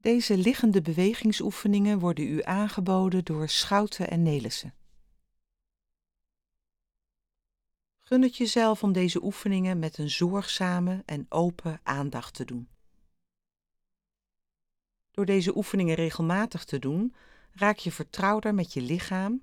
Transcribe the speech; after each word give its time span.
Deze 0.00 0.36
liggende 0.36 0.82
bewegingsoefeningen 0.82 1.98
worden 1.98 2.26
u 2.26 2.42
aangeboden 2.42 3.24
door 3.24 3.48
Schouten 3.48 4.10
en 4.10 4.22
Nelissen. 4.22 4.74
Gun 7.98 8.22
het 8.22 8.36
jezelf 8.36 8.82
om 8.82 8.92
deze 8.92 9.24
oefeningen 9.24 9.78
met 9.78 9.98
een 9.98 10.10
zorgzame 10.10 11.02
en 11.06 11.26
open 11.28 11.80
aandacht 11.82 12.34
te 12.34 12.44
doen. 12.44 12.68
Door 15.10 15.26
deze 15.26 15.56
oefeningen 15.56 15.94
regelmatig 15.94 16.64
te 16.64 16.78
doen, 16.78 17.14
raak 17.52 17.76
je 17.76 17.92
vertrouwder 17.92 18.54
met 18.54 18.72
je 18.72 18.80
lichaam 18.80 19.42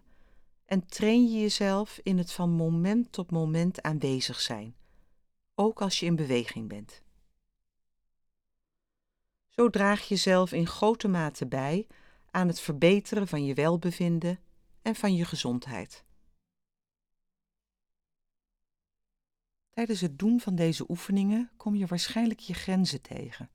en 0.65 0.85
train 0.85 1.31
je 1.31 1.39
jezelf 1.39 1.99
in 2.03 2.17
het 2.17 2.31
van 2.31 2.49
moment 2.49 3.11
tot 3.11 3.31
moment 3.31 3.81
aanwezig 3.81 4.39
zijn, 4.39 4.75
ook 5.55 5.81
als 5.81 5.99
je 5.99 6.05
in 6.05 6.15
beweging 6.15 6.67
bent. 6.67 7.05
Zo 9.59 9.69
draag 9.69 10.01
je 10.01 10.07
jezelf 10.07 10.51
in 10.51 10.67
grote 10.67 11.07
mate 11.07 11.47
bij 11.47 11.87
aan 12.31 12.47
het 12.47 12.59
verbeteren 12.59 13.27
van 13.27 13.45
je 13.45 13.53
welbevinden 13.53 14.39
en 14.81 14.95
van 14.95 15.15
je 15.15 15.25
gezondheid. 15.25 16.05
Tijdens 19.69 20.01
het 20.01 20.19
doen 20.19 20.39
van 20.39 20.55
deze 20.55 20.89
oefeningen 20.89 21.51
kom 21.57 21.75
je 21.75 21.85
waarschijnlijk 21.85 22.39
je 22.39 22.53
grenzen 22.53 23.01
tegen. 23.01 23.49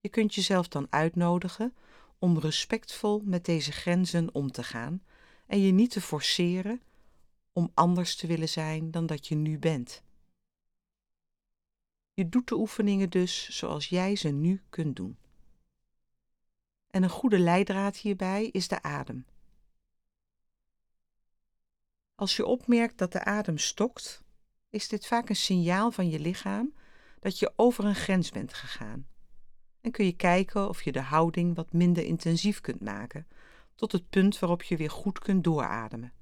Je 0.00 0.08
kunt 0.08 0.34
jezelf 0.34 0.68
dan 0.68 0.86
uitnodigen 0.90 1.74
om 2.18 2.38
respectvol 2.38 3.22
met 3.24 3.44
deze 3.44 3.72
grenzen 3.72 4.34
om 4.34 4.50
te 4.50 4.62
gaan 4.62 5.02
en 5.46 5.60
je 5.60 5.72
niet 5.72 5.90
te 5.90 6.00
forceren 6.00 6.82
om 7.52 7.70
anders 7.74 8.16
te 8.16 8.26
willen 8.26 8.48
zijn 8.48 8.90
dan 8.90 9.06
dat 9.06 9.26
je 9.26 9.34
nu 9.34 9.58
bent. 9.58 10.04
Je 12.16 12.28
doet 12.28 12.48
de 12.48 12.54
oefeningen 12.54 13.10
dus 13.10 13.48
zoals 13.48 13.88
jij 13.88 14.16
ze 14.16 14.28
nu 14.28 14.62
kunt 14.68 14.96
doen. 14.96 15.18
En 16.90 17.02
een 17.02 17.10
goede 17.10 17.38
leidraad 17.38 17.96
hierbij 17.96 18.46
is 18.46 18.68
de 18.68 18.82
adem. 18.82 19.26
Als 22.14 22.36
je 22.36 22.46
opmerkt 22.46 22.98
dat 22.98 23.12
de 23.12 23.24
adem 23.24 23.58
stokt, 23.58 24.22
is 24.70 24.88
dit 24.88 25.06
vaak 25.06 25.28
een 25.28 25.36
signaal 25.36 25.90
van 25.90 26.08
je 26.08 26.18
lichaam 26.18 26.74
dat 27.20 27.38
je 27.38 27.52
over 27.56 27.84
een 27.84 27.94
grens 27.94 28.30
bent 28.30 28.54
gegaan. 28.54 29.06
En 29.80 29.90
kun 29.90 30.04
je 30.04 30.16
kijken 30.16 30.68
of 30.68 30.82
je 30.82 30.92
de 30.92 31.00
houding 31.00 31.54
wat 31.54 31.72
minder 31.72 32.04
intensief 32.04 32.60
kunt 32.60 32.80
maken, 32.80 33.26
tot 33.74 33.92
het 33.92 34.08
punt 34.08 34.38
waarop 34.38 34.62
je 34.62 34.76
weer 34.76 34.90
goed 34.90 35.18
kunt 35.18 35.44
doorademen. 35.44 36.12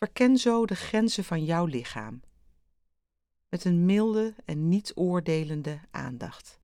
Verken 0.00 0.36
zo 0.36 0.66
de 0.66 0.74
grenzen 0.74 1.24
van 1.24 1.44
jouw 1.44 1.64
lichaam, 1.64 2.22
met 3.48 3.64
een 3.64 3.84
milde 3.84 4.34
en 4.44 4.68
niet 4.68 4.92
oordelende 4.94 5.80
aandacht. 5.90 6.60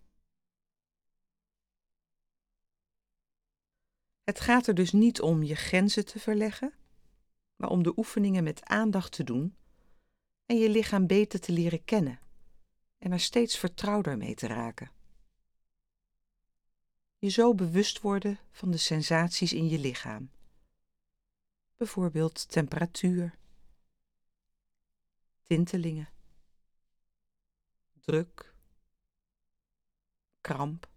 Het 4.25 4.41
gaat 4.41 4.67
er 4.67 4.75
dus 4.75 4.93
niet 4.93 5.21
om 5.21 5.43
je 5.43 5.55
grenzen 5.55 6.05
te 6.05 6.19
verleggen, 6.19 6.75
maar 7.57 7.71
om 7.71 7.83
de 7.83 7.93
oefeningen 7.97 8.45
met 8.45 8.65
aandacht 8.65 9.13
te 9.13 9.25
doen 9.25 9.57
en 10.47 10.57
je 10.57 10.71
lichaam 10.71 11.07
beter 11.07 11.41
te 11.41 11.53
leren 11.53 11.85
kennen 11.85 12.21
en 12.99 13.13
er 13.13 13.21
steeds 13.21 13.59
vertrouwder 13.59 14.17
mee 14.17 14.35
te 14.35 14.47
raken. 14.47 14.91
Je 17.19 17.29
zo 17.29 17.55
bewust 17.55 18.01
worden 18.01 18.39
van 18.51 18.71
de 18.71 18.79
sensaties 18.79 19.53
in 19.53 19.69
je 19.69 19.79
lichaam. 19.79 20.31
Bijvoorbeeld 21.77 22.49
temperatuur, 22.51 23.39
tintelingen, 25.43 26.09
druk, 27.93 28.55
kramp 30.41 30.89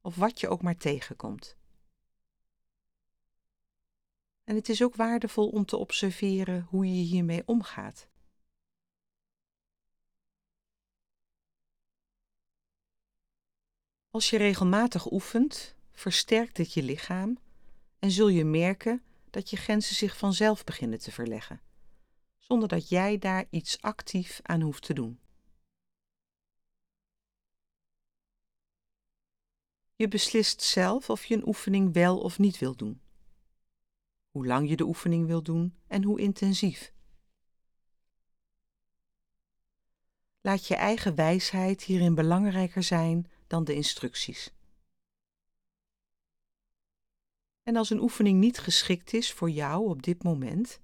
of 0.00 0.16
wat 0.16 0.40
je 0.40 0.48
ook 0.48 0.62
maar 0.62 0.76
tegenkomt. 0.76 1.56
En 4.44 4.54
het 4.54 4.68
is 4.68 4.82
ook 4.82 4.96
waardevol 4.96 5.48
om 5.48 5.64
te 5.64 5.76
observeren 5.76 6.66
hoe 6.70 6.86
je 6.86 7.02
hiermee 7.02 7.42
omgaat. 7.46 8.08
Als 14.10 14.30
je 14.30 14.36
regelmatig 14.36 15.12
oefent, 15.12 15.74
versterkt 15.92 16.56
dit 16.56 16.72
je 16.72 16.82
lichaam 16.82 17.38
en 17.98 18.10
zul 18.10 18.28
je 18.28 18.44
merken 18.44 19.02
dat 19.34 19.50
je 19.50 19.56
grenzen 19.56 19.96
zich 19.96 20.16
vanzelf 20.16 20.64
beginnen 20.64 20.98
te 20.98 21.12
verleggen, 21.12 21.60
zonder 22.38 22.68
dat 22.68 22.88
jij 22.88 23.18
daar 23.18 23.46
iets 23.50 23.80
actief 23.80 24.40
aan 24.42 24.60
hoeft 24.60 24.82
te 24.82 24.94
doen. 24.94 25.18
Je 29.96 30.08
beslist 30.08 30.62
zelf 30.62 31.10
of 31.10 31.24
je 31.24 31.34
een 31.34 31.46
oefening 31.46 31.92
wel 31.92 32.20
of 32.20 32.38
niet 32.38 32.58
wil 32.58 32.76
doen 32.76 33.02
hoe 34.34 34.46
lang 34.46 34.68
je 34.68 34.76
de 34.76 34.84
oefening 34.84 35.26
wil 35.26 35.42
doen 35.42 35.74
en 35.86 36.02
hoe 36.02 36.20
intensief. 36.20 36.92
Laat 40.40 40.66
je 40.66 40.74
eigen 40.74 41.14
wijsheid 41.14 41.82
hierin 41.82 42.14
belangrijker 42.14 42.82
zijn 42.82 43.30
dan 43.46 43.64
de 43.64 43.74
instructies. 43.74 44.53
En 47.64 47.76
als 47.76 47.90
een 47.90 48.00
oefening 48.00 48.40
niet 48.40 48.58
geschikt 48.58 49.12
is 49.12 49.32
voor 49.32 49.50
jou 49.50 49.88
op 49.88 50.02
dit 50.02 50.22
moment, 50.22 50.80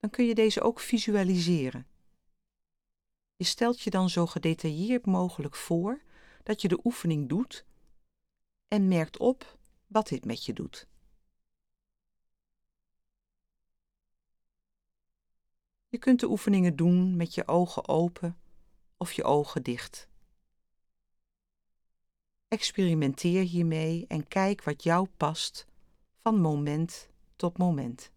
dan 0.00 0.10
kun 0.10 0.24
je 0.26 0.34
deze 0.34 0.60
ook 0.60 0.80
visualiseren. 0.80 1.86
Je 3.36 3.44
stelt 3.44 3.80
je 3.80 3.90
dan 3.90 4.10
zo 4.10 4.26
gedetailleerd 4.26 5.06
mogelijk 5.06 5.56
voor 5.56 6.02
dat 6.42 6.62
je 6.62 6.68
de 6.68 6.80
oefening 6.84 7.28
doet 7.28 7.64
en 8.68 8.88
merkt 8.88 9.18
op 9.18 9.58
wat 9.86 10.08
dit 10.08 10.24
met 10.24 10.44
je 10.44 10.52
doet. 10.52 10.86
Je 15.88 15.98
kunt 15.98 16.20
de 16.20 16.28
oefeningen 16.28 16.76
doen 16.76 17.16
met 17.16 17.34
je 17.34 17.48
ogen 17.48 17.88
open 17.88 18.38
of 18.96 19.12
je 19.12 19.24
ogen 19.24 19.62
dicht. 19.62 20.08
Experimenteer 22.48 23.42
hiermee 23.42 24.06
en 24.06 24.28
kijk 24.28 24.62
wat 24.62 24.82
jou 24.82 25.08
past 25.16 25.66
van 26.22 26.40
moment 26.40 27.08
tot 27.36 27.58
moment. 27.58 28.12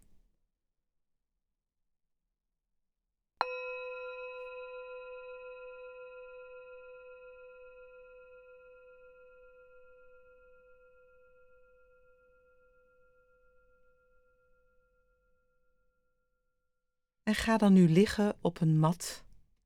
En 17.23 17.35
ga 17.35 17.57
dan 17.57 17.73
nu 17.73 17.89
liggen 17.89 18.37
op 18.41 18.61
een 18.61 18.79
mat 18.79 19.23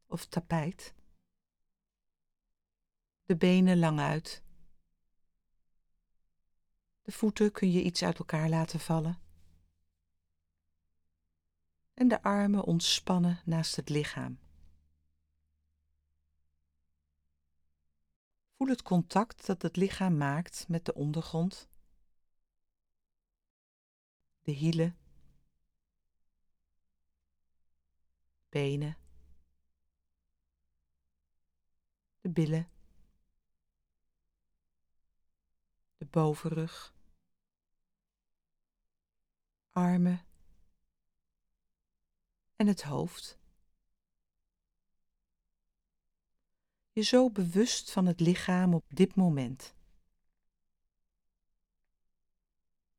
of 0.07 0.25
tapijt. 0.25 0.93
De 3.25 3.35
benen 3.35 3.79
lang 3.79 3.99
uit. 3.99 4.43
De 7.09 7.15
voeten 7.15 7.51
kun 7.51 7.71
je 7.71 7.83
iets 7.83 8.03
uit 8.03 8.19
elkaar 8.19 8.49
laten 8.49 8.79
vallen. 8.79 9.19
En 11.93 12.07
de 12.07 12.23
armen 12.23 12.63
ontspannen 12.63 13.41
naast 13.45 13.75
het 13.75 13.89
lichaam. 13.89 14.39
Voel 18.57 18.67
het 18.67 18.81
contact 18.81 19.45
dat 19.45 19.61
het 19.61 19.75
lichaam 19.75 20.17
maakt 20.17 20.65
met 20.67 20.85
de 20.85 20.93
ondergrond, 20.93 21.69
de 24.41 24.51
hielen. 24.51 24.97
Benen, 28.49 28.97
de 32.21 32.29
billen, 32.29 32.69
de 35.97 36.05
bovenrug, 36.05 36.97
armen 39.71 40.25
en 42.55 42.67
het 42.67 42.81
hoofd. 42.81 43.37
Je 46.91 47.01
zo 47.01 47.29
bewust 47.29 47.91
van 47.91 48.05
het 48.05 48.19
lichaam 48.19 48.73
op 48.73 48.85
dit 48.87 49.15
moment. 49.15 49.73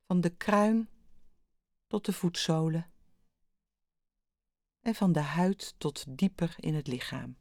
Van 0.06 0.20
de 0.20 0.36
kruin 0.36 0.88
tot 1.86 2.04
de 2.04 2.12
voetzolen 2.12 2.90
en 4.80 4.94
van 4.94 5.12
de 5.12 5.20
huid 5.20 5.74
tot 5.78 6.04
dieper 6.18 6.54
in 6.56 6.74
het 6.74 6.86
lichaam. 6.86 7.36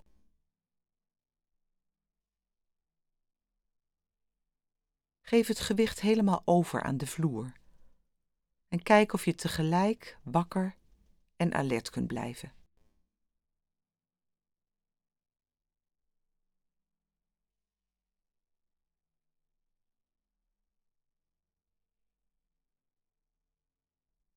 Geef 5.21 5.47
het 5.47 5.59
gewicht 5.59 5.99
helemaal 5.99 6.41
over 6.45 6.83
aan 6.83 6.97
de 6.97 7.07
vloer 7.07 7.58
en 8.69 8.83
kijk 8.83 9.13
of 9.13 9.25
je 9.25 9.35
tegelijk 9.35 10.17
wakker 10.23 10.75
en 11.35 11.53
alert 11.53 11.89
kunt 11.89 12.07
blijven. 12.07 12.53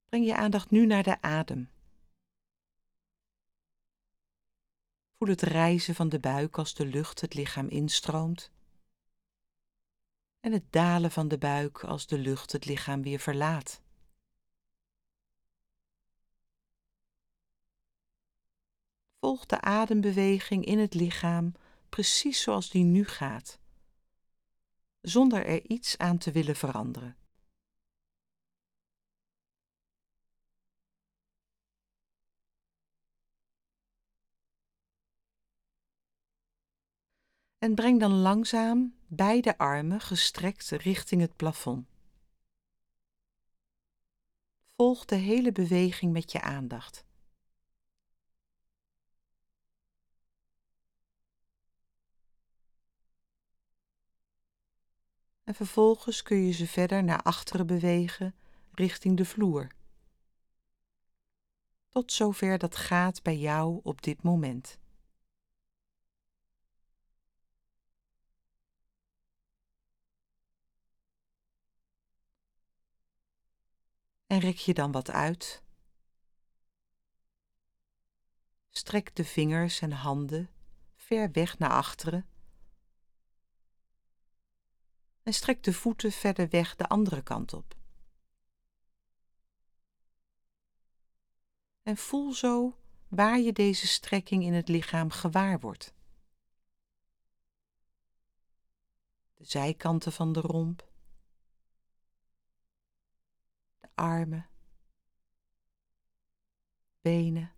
Breng 0.09 0.27
je 0.27 0.37
aandacht 0.37 0.71
nu 0.71 0.87
naar 0.87 1.03
de 1.03 1.21
adem. 1.23 1.71
Voel 5.17 5.29
het 5.29 5.43
rijzen 5.43 5.95
van 5.95 6.09
de 6.09 6.21
buik 6.21 6.59
als 6.59 6.75
de 6.75 6.87
lucht 6.87 7.21
het 7.21 7.35
lichaam 7.35 7.69
instroomt 7.69 8.51
en 10.41 10.53
het 10.53 10.73
dalen 10.73 11.11
van 11.11 11.29
de 11.29 11.39
buik 11.39 11.85
als 11.85 12.07
de 12.07 12.19
lucht 12.19 12.53
het 12.53 12.65
lichaam 12.65 13.03
weer 13.03 13.19
verlaat. 13.19 13.82
Volg 19.23 19.47
de 19.47 19.61
adembeweging 19.61 20.65
in 20.65 20.79
het 20.79 20.95
lichaam 20.95 21.53
precies 21.89 22.43
zoals 22.43 22.71
die 22.71 22.85
nu 22.85 23.05
gaat, 23.05 23.59
zonder 25.01 25.47
er 25.47 25.71
iets 25.71 25.99
aan 25.99 26.19
te 26.19 26.33
willen 26.33 26.57
veranderen. 26.57 27.17
En 37.59 37.75
breng 37.75 38.01
dan 38.01 38.13
langzaam 38.13 38.95
beide 39.07 39.59
armen 39.59 40.01
gestrekt 40.01 40.69
richting 40.71 41.21
het 41.21 41.37
plafond. 41.37 41.87
Volg 44.77 45.05
de 45.05 45.17
hele 45.17 45.53
beweging 45.53 46.13
met 46.13 46.33
je 46.33 46.41
aandacht. 46.41 47.11
En 55.53 55.59
vervolgens 55.59 56.23
kun 56.23 56.37
je 56.37 56.53
ze 56.53 56.67
verder 56.67 57.05
naar 57.05 57.23
achteren 57.23 57.67
bewegen 57.67 58.35
richting 58.75 59.17
de 59.17 59.25
vloer. 59.25 59.67
Tot 61.89 62.13
zover 62.13 62.59
dat 62.59 62.77
gaat 62.77 63.23
bij 63.23 63.39
jou 63.39 63.81
op 63.83 64.03
dit 64.03 64.23
moment. 64.23 64.79
En 74.27 74.39
rek 74.39 74.57
je 74.57 74.75
dan 74.75 74.93
wat 74.93 75.11
uit. 75.11 75.63
Strek 78.71 79.15
de 79.15 79.25
vingers 79.25 79.81
en 79.81 79.93
handen 79.93 80.51
ver 80.95 81.33
weg 81.33 81.59
naar 81.59 81.71
achteren. 81.71 82.32
En 85.23 85.35
strek 85.35 85.63
de 85.63 85.73
voeten 85.73 86.13
verder 86.13 86.49
weg 86.49 86.77
de 86.77 86.89
andere 86.89 87.23
kant 87.23 87.53
op. 87.53 87.77
En 91.83 91.97
voel 91.97 92.33
zo 92.33 92.77
waar 93.09 93.39
je 93.39 93.53
deze 93.53 93.87
strekking 93.87 94.43
in 94.43 94.53
het 94.53 94.69
lichaam 94.69 95.11
gewaar 95.11 95.61
wordt. 95.61 95.95
De 99.35 99.45
zijkanten 99.45 100.13
van 100.13 100.33
de 100.33 100.41
romp 100.41 100.91
armen, 103.95 104.49
benen. 107.01 107.53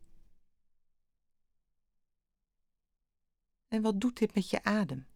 En 3.69 3.83
wat 3.83 4.01
doet 4.01 4.19
dit 4.19 4.35
met 4.35 4.51
je 4.51 4.65
adem? 4.65 5.07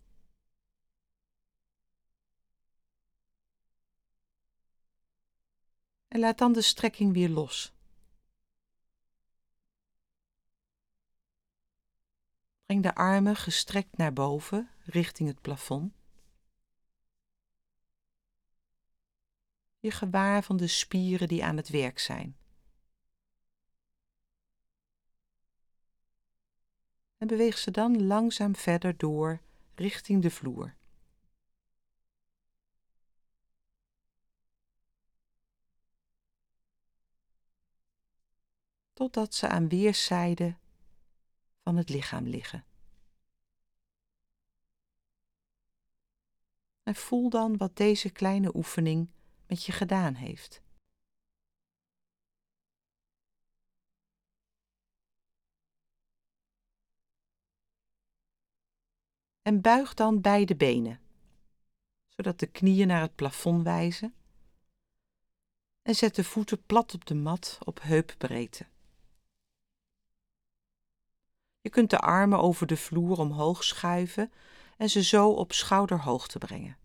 En 6.09 6.21
laat 6.21 6.39
dan 6.39 6.53
de 6.53 6.63
strekking 6.63 7.13
weer 7.13 7.29
los. 7.29 7.73
Breng 12.67 12.83
de 12.83 12.95
armen 12.95 13.37
gestrekt 13.37 13.97
naar 13.97 14.13
boven, 14.13 14.71
richting 14.85 15.29
het 15.29 15.41
plafond. 15.41 15.99
je 19.81 19.91
gewaar 19.91 20.43
van 20.43 20.57
de 20.57 20.67
spieren 20.67 21.29
die 21.29 21.45
aan 21.45 21.57
het 21.57 21.69
werk 21.69 21.99
zijn. 21.99 22.37
En 27.17 27.27
beweeg 27.27 27.59
ze 27.59 27.71
dan 27.71 28.07
langzaam 28.07 28.57
verder 28.57 28.97
door 28.97 29.41
richting 29.75 30.23
de 30.23 30.31
vloer. 30.31 30.77
Totdat 38.99 39.35
ze 39.35 39.49
aan 39.49 39.69
weerszijden 39.69 40.59
van 41.63 41.77
het 41.77 41.89
lichaam 41.89 42.27
liggen. 42.27 42.65
En 46.83 46.95
voel 46.95 47.31
dan 47.31 47.57
wat 47.57 47.77
deze 47.77 48.11
kleine 48.11 48.57
oefening 48.57 49.11
met 49.47 49.65
je 49.65 49.73
gedaan 49.73 50.15
heeft. 50.15 50.63
En 59.43 59.61
buig 59.61 59.95
dan 59.95 60.21
beide 60.21 60.57
benen, 60.57 61.01
zodat 62.09 62.39
de 62.39 62.47
knieën 62.47 62.87
naar 62.87 63.03
het 63.03 63.15
plafond 63.15 63.63
wijzen. 63.63 64.15
En 65.83 65.95
zet 65.95 66.15
de 66.15 66.25
voeten 66.25 66.63
plat 66.63 66.95
op 66.95 67.07
de 67.07 67.15
mat 67.15 67.59
op 67.65 67.83
heupbreedte. 67.83 68.67
Je 71.61 71.71
kunt 71.71 71.91
de 71.91 71.99
armen 71.99 72.39
over 72.39 72.67
de 72.67 72.77
vloer 72.77 73.19
omhoog 73.19 73.65
schuiven 73.65 74.33
en 74.77 74.91
ze 74.91 75.03
zo 75.03 75.31
op 75.31 75.53
schouderhoogte 75.53 76.39
brengen. 76.39 76.79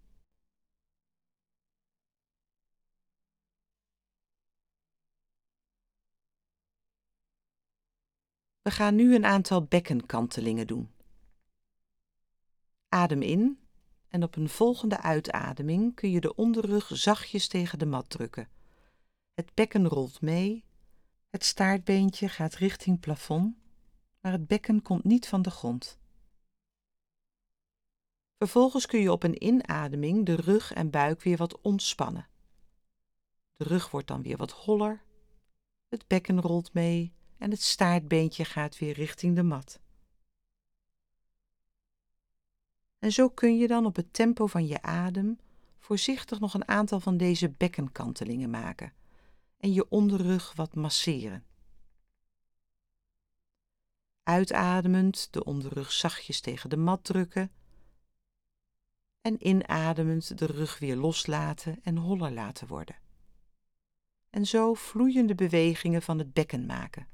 We 8.62 8.72
gaan 8.72 8.96
nu 8.96 9.16
een 9.16 9.26
aantal 9.26 9.64
bekkenkantelingen 9.64 10.68
doen. 10.68 10.92
Adem 12.90 13.22
in 13.22 13.60
en 14.08 14.24
op 14.24 14.36
een 14.36 14.50
volgende 14.50 15.02
uitademing 15.02 15.96
kun 15.96 16.12
je 16.12 16.20
de 16.22 16.36
onderrug 16.36 16.90
zachtjes 16.94 17.48
tegen 17.48 17.80
de 17.80 17.86
mat 17.86 18.10
drukken. 18.10 18.50
Het 19.34 19.54
bekken 19.54 19.88
rolt 19.88 20.22
mee, 20.22 20.64
het 21.30 21.44
staartbeentje 21.44 22.30
gaat 22.30 22.56
richting 22.56 23.00
plafond, 23.00 23.56
maar 24.24 24.32
het 24.32 24.48
bekken 24.48 24.82
komt 24.82 25.04
niet 25.04 25.28
van 25.28 25.42
de 25.42 25.50
grond. 25.50 26.00
Vervolgens 28.38 28.86
kun 28.86 29.00
je 29.00 29.12
op 29.12 29.24
een 29.24 29.44
inademing 29.44 30.26
de 30.26 30.36
rug 30.36 30.74
en 30.74 30.90
buik 30.90 31.22
weer 31.22 31.38
wat 31.38 31.62
ontspannen. 31.62 32.28
De 33.56 33.64
rug 33.64 33.92
wordt 33.92 34.08
dan 34.08 34.22
weer 34.22 34.38
wat 34.38 34.52
holler, 34.52 35.04
het 35.88 36.08
bekken 36.08 36.42
rolt 36.42 36.74
mee 36.74 37.14
en 37.38 37.52
het 37.52 37.62
staartbeentje 37.62 38.46
gaat 38.46 38.78
weer 38.78 38.94
richting 38.94 39.36
de 39.36 39.44
mat. 39.44 39.80
En 43.00 43.12
zo 43.12 43.30
kun 43.30 43.58
je 43.58 43.68
dan 43.68 43.86
op 43.86 43.96
het 43.96 44.14
tempo 44.14 44.48
van 44.48 44.68
je 44.68 44.82
adem 44.82 45.40
voorzichtig 45.80 46.40
nog 46.40 46.54
een 46.54 46.68
aantal 46.68 47.00
van 47.00 47.18
deze 47.18 47.50
bekkenkantelingen 47.50 48.50
maken 48.50 48.94
en 49.58 49.74
je 49.74 49.90
onderrug 49.90 50.54
wat 50.54 50.76
masseren. 50.76 51.46
Uitademend 54.24 55.28
de 55.32 55.44
onderrug 55.44 55.92
zachtjes 55.92 56.42
tegen 56.42 56.70
de 56.70 56.78
mat 56.78 57.04
drukken 57.04 57.52
en 59.22 59.48
inademend 59.48 60.38
de 60.38 60.46
rug 60.46 60.80
weer 60.80 60.96
loslaten 60.96 61.80
en 61.84 61.98
holler 61.98 62.32
laten 62.32 62.68
worden. 62.68 62.96
En 64.30 64.46
zo 64.46 64.74
vloeiende 64.74 65.36
bewegingen 65.36 66.02
van 66.02 66.18
het 66.18 66.34
bekken 66.34 66.66
maken 66.66 67.08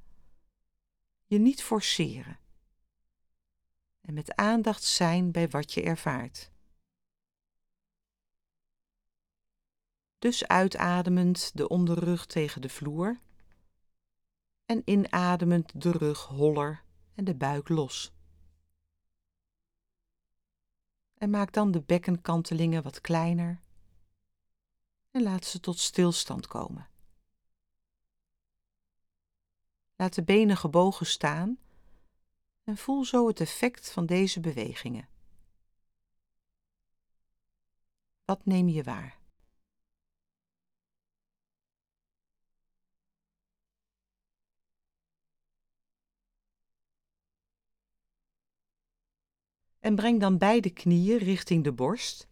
je 1.30 1.40
niet 1.40 1.64
forceren. 1.64 2.40
En 4.02 4.14
met 4.14 4.36
aandacht 4.36 4.84
zijn 4.84 5.32
bij 5.32 5.50
wat 5.50 5.74
je 5.74 5.84
ervaart. 5.84 6.52
Dus 10.20 10.48
uitademend 10.48 11.58
de 11.58 11.68
onderrug 11.68 12.26
tegen 12.26 12.62
de 12.62 12.70
vloer 12.70 13.20
en 14.66 14.82
inademend 14.86 15.82
de 15.82 15.92
rug 15.92 16.24
holler 16.24 16.84
en 17.20 17.26
de 17.26 17.36
buik 17.36 17.70
los. 17.70 18.12
En 21.18 21.30
maak 21.30 21.54
dan 21.54 21.72
de 21.72 21.82
bekkenkantelingen 21.82 22.84
wat 22.84 23.02
kleiner 23.02 23.62
en 25.12 25.24
laat 25.24 25.46
ze 25.46 25.60
tot 25.60 25.80
stilstand 25.80 26.48
komen. 26.48 26.90
Laat 29.96 30.14
de 30.14 30.24
benen 30.24 30.58
gebogen 30.58 31.06
staan 31.06 31.58
en 32.64 32.78
voel 32.78 33.06
zo 33.06 33.28
het 33.28 33.40
effect 33.40 33.92
van 33.92 34.06
deze 34.06 34.40
bewegingen. 34.40 35.08
Wat 38.26 38.46
neem 38.46 38.68
je 38.70 38.84
waar? 38.84 39.19
En 49.90 49.96
breng 49.96 50.20
dan 50.20 50.38
beide 50.38 50.70
knieën 50.70 51.18
richting 51.18 51.64
de 51.64 51.72
borst. 51.72 52.28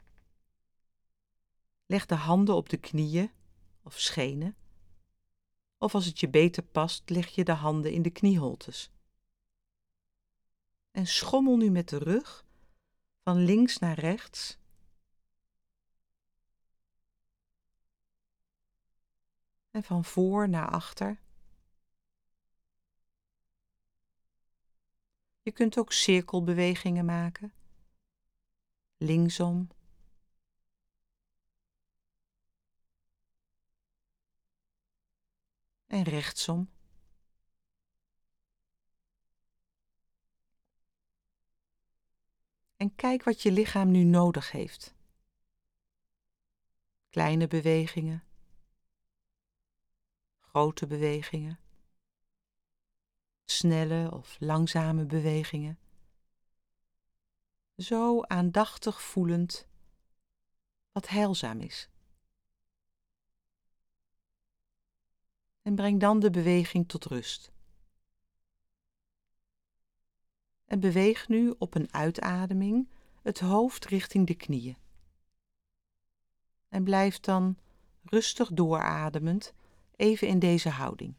Leg 1.86 2.06
de 2.06 2.16
handen 2.16 2.56
op 2.56 2.70
de 2.70 2.78
knieën 2.78 3.32
of 3.84 4.00
schenen. 4.00 4.56
Of 5.78 5.94
als 5.94 6.06
het 6.06 6.20
je 6.20 6.30
beter 6.30 6.64
past, 6.64 7.10
leg 7.10 7.28
je 7.28 7.44
de 7.44 7.52
handen 7.52 7.92
in 7.92 8.02
de 8.02 8.10
knieholtes. 8.10 8.92
En 10.92 11.08
schommel 11.08 11.58
nu 11.58 11.70
met 11.70 11.90
de 11.90 11.98
rug 11.98 12.46
van 13.24 13.38
links 13.38 13.78
naar 13.78 14.00
rechts. 14.00 14.58
En 19.72 19.84
van 19.84 20.06
voor 20.06 20.50
naar 20.50 20.70
achter. 20.70 21.22
Je 25.48 25.54
kunt 25.54 25.78
ook 25.78 25.92
cirkelbewegingen 25.92 27.06
maken. 27.06 27.54
Linksom. 28.98 29.70
En 35.86 36.04
rechtsom. 36.04 36.70
En 42.76 42.96
kijk 42.96 43.24
wat 43.24 43.42
je 43.42 43.52
lichaam 43.52 43.92
nu 43.92 44.04
nodig 44.04 44.52
heeft. 44.52 44.96
Kleine 47.10 47.48
bewegingen, 47.48 48.24
grote 50.40 50.88
bewegingen 50.88 51.60
snelle 53.50 54.12
of 54.12 54.36
langzame 54.40 55.06
bewegingen. 55.06 55.80
Zo 57.78 58.22
aandachtig 58.22 59.02
voelend 59.02 59.68
wat 60.92 61.08
heilzaam 61.08 61.60
is. 61.60 61.90
En 65.62 65.76
breng 65.76 66.00
dan 66.00 66.20
de 66.20 66.30
beweging 66.30 66.88
tot 66.88 67.06
rust. 67.06 67.52
En 70.66 70.80
beweeg 70.80 71.28
nu 71.28 71.54
op 71.58 71.76
een 71.76 71.94
uitademing 71.94 72.90
het 73.22 73.40
hoofd 73.40 73.86
richting 73.86 74.28
de 74.28 74.36
knieën. 74.36 74.78
En 76.70 76.84
blijf 76.84 77.20
dan 77.20 77.58
rustig 78.04 78.50
doorademend 78.52 79.54
even 79.96 80.28
in 80.28 80.40
deze 80.40 80.70
houding. 80.70 81.16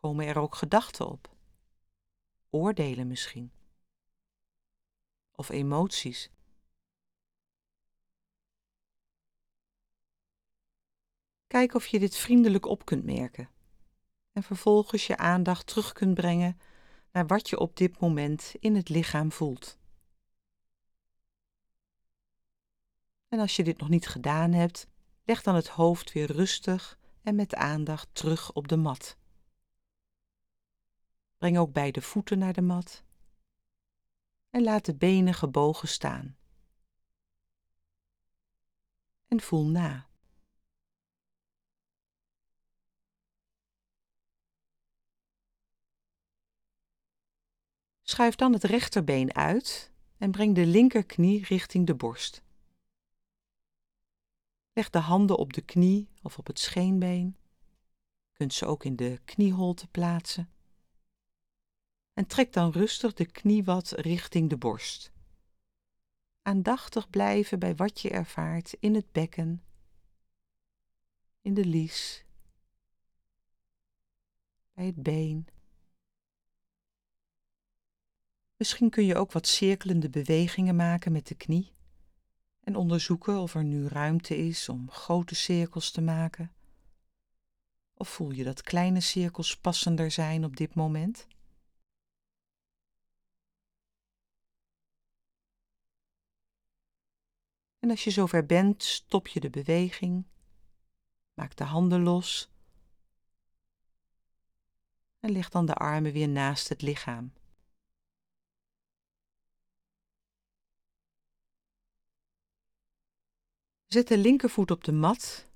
Komen 0.00 0.26
er 0.26 0.38
ook 0.38 0.54
gedachten 0.54 1.08
op? 1.08 1.36
Oordelen 2.50 3.06
misschien? 3.06 3.52
Of 5.32 5.48
emoties? 5.48 6.30
Kijk 11.46 11.74
of 11.74 11.86
je 11.86 11.98
dit 11.98 12.16
vriendelijk 12.16 12.66
op 12.66 12.84
kunt 12.84 13.04
merken 13.04 13.48
en 14.32 14.42
vervolgens 14.42 15.06
je 15.06 15.16
aandacht 15.16 15.66
terug 15.66 15.92
kunt 15.92 16.14
brengen 16.14 16.60
naar 17.12 17.26
wat 17.26 17.48
je 17.48 17.58
op 17.58 17.76
dit 17.76 18.00
moment 18.00 18.54
in 18.58 18.74
het 18.74 18.88
lichaam 18.88 19.32
voelt. 19.32 19.78
En 23.28 23.38
als 23.38 23.56
je 23.56 23.64
dit 23.64 23.78
nog 23.78 23.88
niet 23.88 24.08
gedaan 24.08 24.52
hebt, 24.52 24.86
leg 25.24 25.42
dan 25.42 25.54
het 25.54 25.68
hoofd 25.68 26.12
weer 26.12 26.32
rustig 26.32 26.98
en 27.22 27.34
met 27.34 27.54
aandacht 27.54 28.08
terug 28.12 28.52
op 28.52 28.68
de 28.68 28.76
mat. 28.76 29.16
Breng 31.38 31.58
ook 31.58 31.72
beide 31.72 32.02
voeten 32.02 32.38
naar 32.38 32.52
de 32.52 32.62
mat 32.62 33.04
en 34.50 34.62
laat 34.62 34.84
de 34.84 34.94
benen 34.94 35.34
gebogen 35.34 35.88
staan. 35.88 36.36
En 39.26 39.40
voel 39.40 39.66
na. 39.66 40.08
Schuif 48.02 48.34
dan 48.34 48.52
het 48.52 48.64
rechterbeen 48.64 49.34
uit 49.34 49.92
en 50.16 50.30
breng 50.30 50.54
de 50.54 50.66
linkerknie 50.66 51.44
richting 51.44 51.86
de 51.86 51.94
borst. 51.94 52.42
Leg 54.72 54.90
de 54.90 54.98
handen 54.98 55.38
op 55.38 55.52
de 55.52 55.62
knie 55.62 56.08
of 56.22 56.38
op 56.38 56.46
het 56.46 56.58
scheenbeen. 56.58 57.36
Je 58.28 58.32
kunt 58.32 58.54
ze 58.54 58.66
ook 58.66 58.84
in 58.84 58.96
de 58.96 59.20
knieholte 59.24 59.88
plaatsen 59.88 60.52
en 62.18 62.26
trek 62.26 62.52
dan 62.52 62.70
rustig 62.70 63.14
de 63.14 63.26
knie 63.26 63.64
wat 63.64 63.90
richting 63.90 64.50
de 64.50 64.56
borst. 64.56 65.12
Aandachtig 66.42 67.10
blijven 67.10 67.58
bij 67.58 67.76
wat 67.76 68.00
je 68.00 68.10
ervaart 68.10 68.76
in 68.80 68.94
het 68.94 69.12
bekken, 69.12 69.62
in 71.40 71.54
de 71.54 71.64
lies, 71.64 72.24
bij 74.74 74.86
het 74.86 75.02
been. 75.02 75.46
Misschien 78.56 78.90
kun 78.90 79.04
je 79.04 79.16
ook 79.16 79.32
wat 79.32 79.46
cirkelende 79.46 80.10
bewegingen 80.10 80.76
maken 80.76 81.12
met 81.12 81.26
de 81.26 81.34
knie 81.34 81.72
en 82.60 82.76
onderzoeken 82.76 83.38
of 83.38 83.54
er 83.54 83.64
nu 83.64 83.86
ruimte 83.86 84.36
is 84.36 84.68
om 84.68 84.90
grote 84.90 85.34
cirkels 85.34 85.90
te 85.90 86.00
maken. 86.00 86.52
Of 87.94 88.08
voel 88.08 88.30
je 88.30 88.44
dat 88.44 88.62
kleine 88.62 89.00
cirkels 89.00 89.56
passender 89.56 90.10
zijn 90.10 90.44
op 90.44 90.56
dit 90.56 90.74
moment? 90.74 91.26
En 97.78 97.90
als 97.90 98.04
je 98.04 98.10
zover 98.10 98.46
bent, 98.46 98.82
stop 98.82 99.26
je 99.26 99.40
de 99.40 99.50
beweging, 99.50 100.26
maak 101.34 101.56
de 101.56 101.64
handen 101.64 102.02
los 102.02 102.50
en 105.20 105.30
leg 105.30 105.48
dan 105.48 105.66
de 105.66 105.74
armen 105.74 106.12
weer 106.12 106.28
naast 106.28 106.68
het 106.68 106.82
lichaam. 106.82 107.32
Zet 113.86 114.08
de 114.08 114.18
linkervoet 114.18 114.70
op 114.70 114.84
de 114.84 114.92
mat 114.92 115.46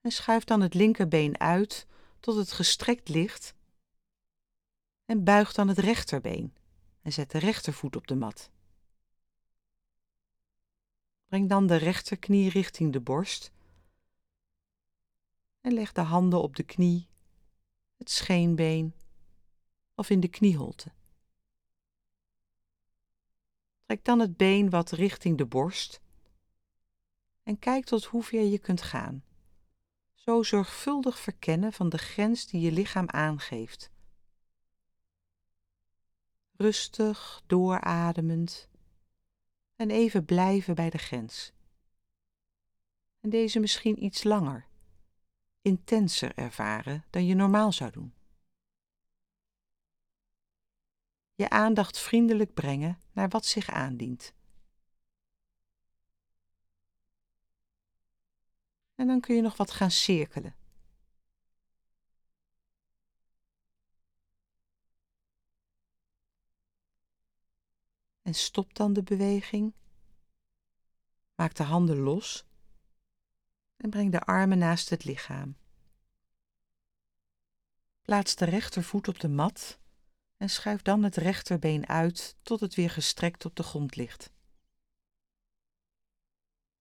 en 0.00 0.10
schuif 0.10 0.44
dan 0.44 0.60
het 0.60 0.74
linkerbeen 0.74 1.38
uit 1.40 1.86
tot 2.20 2.36
het 2.36 2.52
gestrekt 2.52 3.08
ligt 3.08 3.54
en 5.04 5.24
buig 5.24 5.52
dan 5.52 5.68
het 5.68 5.78
rechterbeen 5.78 6.54
en 7.02 7.12
zet 7.12 7.30
de 7.30 7.38
rechtervoet 7.38 7.96
op 7.96 8.06
de 8.06 8.14
mat. 8.14 8.50
Breng 11.28 11.48
dan 11.48 11.66
de 11.66 11.76
rechterknie 11.76 12.50
richting 12.50 12.92
de 12.92 13.00
borst 13.00 13.52
en 15.60 15.72
leg 15.72 15.92
de 15.92 16.00
handen 16.00 16.42
op 16.42 16.56
de 16.56 16.62
knie, 16.62 17.08
het 17.96 18.10
scheenbeen 18.10 18.94
of 19.94 20.10
in 20.10 20.20
de 20.20 20.28
knieholte. 20.28 20.92
Trek 23.82 24.04
dan 24.04 24.18
het 24.18 24.36
been 24.36 24.70
wat 24.70 24.90
richting 24.90 25.38
de 25.38 25.46
borst 25.46 26.00
en 27.42 27.58
kijk 27.58 27.84
tot 27.84 28.04
hoever 28.04 28.40
je 28.42 28.58
kunt 28.58 28.82
gaan. 28.82 29.24
Zo 30.14 30.42
zorgvuldig 30.42 31.18
verkennen 31.18 31.72
van 31.72 31.88
de 31.88 31.98
grens 31.98 32.46
die 32.46 32.60
je 32.60 32.72
lichaam 32.72 33.08
aangeeft. 33.08 33.90
Rustig 36.52 37.42
doorademend 37.46 38.67
en 39.78 39.90
even 39.90 40.24
blijven 40.24 40.74
bij 40.74 40.90
de 40.90 40.98
grens. 40.98 41.52
En 43.20 43.30
deze 43.30 43.60
misschien 43.60 44.04
iets 44.04 44.24
langer, 44.24 44.66
intenser 45.62 46.34
ervaren 46.34 47.04
dan 47.10 47.26
je 47.26 47.34
normaal 47.34 47.72
zou 47.72 47.90
doen. 47.90 48.14
Je 51.34 51.50
aandacht 51.50 51.98
vriendelijk 51.98 52.54
brengen 52.54 52.98
naar 53.12 53.28
wat 53.28 53.46
zich 53.46 53.70
aandient. 53.70 54.34
En 58.94 59.06
dan 59.06 59.20
kun 59.20 59.34
je 59.34 59.42
nog 59.42 59.56
wat 59.56 59.70
gaan 59.70 59.90
cirkelen. 59.90 60.54
En 68.28 68.34
stop 68.34 68.74
dan 68.74 68.92
de 68.92 69.02
beweging. 69.02 69.74
Maak 71.34 71.54
de 71.54 71.62
handen 71.62 71.98
los 71.98 72.46
en 73.76 73.90
breng 73.90 74.12
de 74.12 74.20
armen 74.20 74.58
naast 74.58 74.88
het 74.88 75.04
lichaam. 75.04 75.56
Plaats 78.02 78.36
de 78.36 78.44
rechtervoet 78.44 79.08
op 79.08 79.20
de 79.20 79.28
mat 79.28 79.78
en 80.36 80.50
schuif 80.50 80.82
dan 80.82 81.02
het 81.02 81.16
rechterbeen 81.16 81.86
uit 81.86 82.36
tot 82.42 82.60
het 82.60 82.74
weer 82.74 82.90
gestrekt 82.90 83.44
op 83.44 83.56
de 83.56 83.62
grond 83.62 83.96
ligt. 83.96 84.32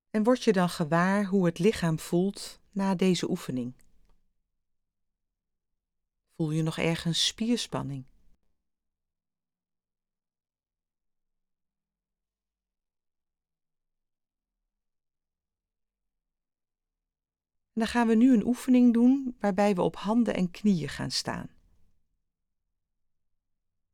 En 0.10 0.24
word 0.24 0.44
je 0.44 0.54
dan 0.54 0.70
gewaar 0.70 1.26
hoe 1.26 1.46
het 1.46 1.60
lichaam 1.60 2.00
voelt 2.00 2.60
na 2.72 2.96
deze 2.96 3.30
oefening? 3.30 3.74
Voel 6.36 6.52
je 6.52 6.64
nog 6.64 6.78
ergens 6.78 7.26
spierspanning? 7.26 8.06
Dan 17.78 17.88
gaan 17.88 18.08
we 18.08 18.16
nu 18.16 18.34
een 18.34 18.46
oefening 18.46 18.94
doen 18.94 19.36
waarbij 19.40 19.76
we 19.76 19.82
op 19.82 19.96
handen 19.96 20.34
en 20.34 20.52
knieën 20.52 20.90
gaan 20.90 21.12
staan. 21.12 21.50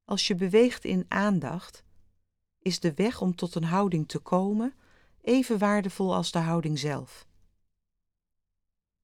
Als 0.05 0.27
je 0.27 0.35
beweegt 0.35 0.85
in 0.85 1.05
aandacht, 1.07 1.83
is 2.59 2.79
de 2.79 2.93
weg 2.93 3.21
om 3.21 3.35
tot 3.35 3.55
een 3.55 3.63
houding 3.63 4.07
te 4.07 4.19
komen 4.19 4.73
even 5.21 5.57
waardevol 5.57 6.15
als 6.15 6.31
de 6.31 6.39
houding 6.39 6.79
zelf. 6.79 7.27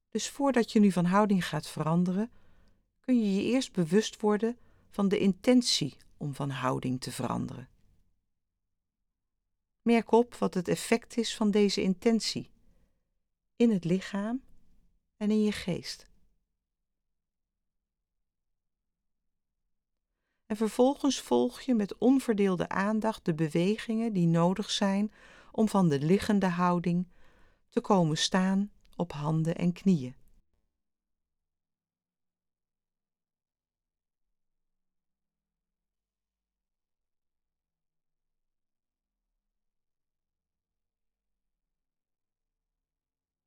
Dus 0.10 0.30
voordat 0.30 0.72
je 0.72 0.80
nu 0.80 0.92
van 0.92 1.06
houding 1.06 1.46
gaat 1.46 1.68
veranderen, 1.68 2.32
kun 3.00 3.20
je 3.20 3.34
je 3.36 3.52
eerst 3.52 3.72
bewust 3.72 4.22
worden 4.22 4.58
van 4.90 5.08
de 5.08 5.20
intentie 5.20 5.98
om 6.18 6.34
van 6.34 6.50
houding 6.50 7.02
te 7.02 7.12
veranderen. 7.12 7.70
Merk 9.82 10.12
op 10.12 10.36
wat 10.36 10.54
het 10.54 10.68
effect 10.68 11.18
is 11.18 11.36
van 11.36 11.52
deze 11.52 11.82
intentie 11.82 12.50
in 13.56 13.72
het 13.72 13.84
lichaam 13.84 14.48
en 15.20 15.32
in 15.32 15.44
je 15.44 15.52
geest. 15.52 16.08
En 20.46 20.56
vervolgens 20.56 21.20
volg 21.22 21.62
je 21.62 21.74
met 21.74 21.98
onverdeelde 21.98 22.70
aandacht 22.70 23.26
de 23.26 23.34
bewegingen 23.34 24.14
die 24.14 24.28
nodig 24.28 24.70
zijn 24.70 25.14
om 25.52 25.68
van 25.68 25.90
de 25.90 26.00
liggende 26.00 26.48
houding 26.48 27.08
te 27.70 27.82
komen 27.82 28.18
staan 28.18 28.72
op 28.96 29.12
handen 29.12 29.56
en 29.56 29.74
knieën. 29.74 30.16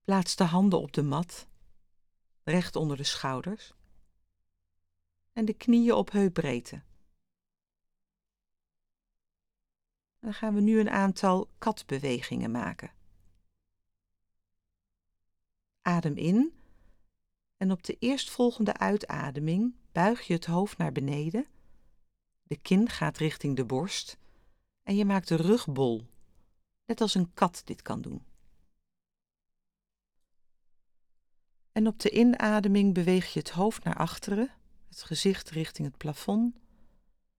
Plaats 0.05 0.37
de 0.37 0.45
handen 0.45 0.81
op 0.81 0.93
de 0.93 1.03
mat, 1.03 1.47
recht 2.45 2.77
onder 2.77 2.97
de 2.97 3.05
schouders, 3.05 3.75
en 5.33 5.45
de 5.45 5.55
knieën 5.55 5.95
op 5.95 6.11
heupbreedte. 6.11 6.83
Dan 10.21 10.35
gaan 10.35 10.55
we 10.55 10.61
nu 10.61 10.81
een 10.81 10.91
aantal 10.91 11.51
katbewegingen 11.59 12.51
maken. 12.51 12.91
Adem 15.83 16.17
in 16.17 16.53
en 17.57 17.71
op 17.71 17.83
de 17.83 17.97
eerstvolgende 17.99 18.77
uitademing 18.77 19.75
buig 19.93 20.27
je 20.27 20.33
het 20.33 20.47
hoofd 20.47 20.79
naar 20.79 20.93
beneden. 20.93 21.47
De 22.43 22.57
kin 22.57 22.89
gaat 22.89 23.17
richting 23.17 23.57
de 23.57 23.65
borst 23.65 24.19
en 24.83 24.97
je 24.97 25.05
maakt 25.05 25.29
de 25.29 25.37
rug 25.37 25.67
bol, 25.67 26.07
net 26.87 27.01
als 27.01 27.15
een 27.15 27.35
kat 27.35 27.63
dit 27.65 27.83
kan 27.83 28.01
doen. 28.01 28.23
En 31.73 31.87
op 31.87 31.99
de 31.99 32.11
inademing 32.11 32.95
beweeg 32.95 33.33
je 33.33 33.39
het 33.39 33.51
hoofd 33.51 33.85
naar 33.85 33.97
achteren, 33.97 34.51
het 34.89 35.03
gezicht 35.03 35.51
richting 35.51 35.89
het 35.89 35.97
plafond, 35.97 36.57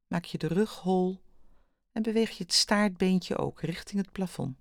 maak 0.07 0.25
je 0.25 0.37
de 0.37 0.47
rug 0.47 0.79
hol 0.79 1.21
en 1.91 2.01
beweeg 2.01 2.29
je 2.29 2.43
het 2.43 2.53
staartbeentje 2.53 3.37
ook 3.37 3.61
richting 3.61 4.01
het 4.01 4.11
plafond. 4.11 4.57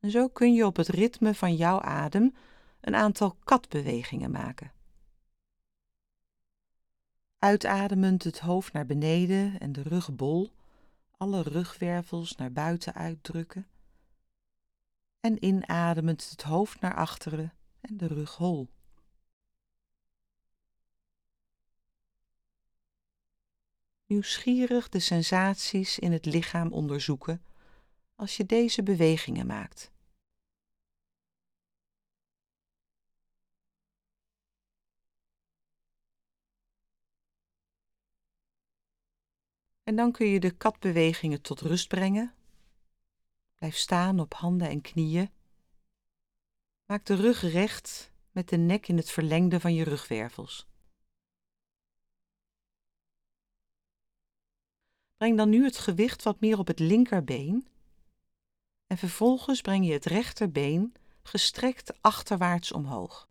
En 0.00 0.10
zo 0.10 0.28
kun 0.28 0.54
je 0.54 0.66
op 0.66 0.76
het 0.76 0.88
ritme 0.88 1.34
van 1.34 1.56
jouw 1.56 1.80
adem 1.80 2.34
een 2.80 2.94
aantal 2.94 3.36
katbewegingen 3.44 4.30
maken. 4.30 4.72
Uitademend 7.38 8.24
het 8.24 8.38
hoofd 8.38 8.72
naar 8.72 8.86
beneden 8.86 9.60
en 9.60 9.72
de 9.72 9.82
rug 9.82 10.14
bol, 10.14 10.52
alle 11.16 11.42
rugwervels 11.42 12.36
naar 12.36 12.52
buiten 12.52 12.94
uitdrukken. 12.94 13.66
En 15.24 15.44
inademend 15.44 16.30
het 16.30 16.42
hoofd 16.42 16.80
naar 16.80 16.94
achteren 16.94 17.52
en 17.80 17.96
de 17.96 18.06
rug 18.06 18.36
hol. 18.36 18.68
nieuwsgierig 24.06 24.88
de 24.88 24.98
sensaties 24.98 25.98
in 25.98 26.12
het 26.12 26.24
lichaam 26.24 26.72
onderzoeken 26.72 27.44
als 28.14 28.36
je 28.36 28.46
deze 28.46 28.82
bewegingen 28.82 29.46
maakt. 29.46 29.92
En 39.82 39.96
dan 39.96 40.12
kun 40.12 40.26
je 40.26 40.40
de 40.40 40.50
katbewegingen 40.50 41.42
tot 41.42 41.60
rust 41.60 41.88
brengen. 41.88 42.34
Blijf 43.64 43.78
staan 43.78 44.20
op 44.20 44.34
handen 44.34 44.68
en 44.68 44.80
knieën. 44.80 45.30
Maak 46.86 47.04
de 47.04 47.14
rug 47.14 47.40
recht 47.40 48.12
met 48.30 48.48
de 48.48 48.56
nek 48.56 48.88
in 48.88 48.96
het 48.96 49.10
verlengde 49.10 49.60
van 49.60 49.74
je 49.74 49.84
rugwervels. 49.84 50.66
Breng 55.16 55.36
dan 55.36 55.48
nu 55.48 55.64
het 55.64 55.78
gewicht 55.78 56.22
wat 56.22 56.40
meer 56.40 56.58
op 56.58 56.66
het 56.66 56.78
linkerbeen 56.78 57.68
en 58.86 58.98
vervolgens 58.98 59.60
breng 59.60 59.86
je 59.86 59.92
het 59.92 60.04
rechterbeen 60.04 60.94
gestrekt 61.22 62.02
achterwaarts 62.02 62.72
omhoog. 62.72 63.28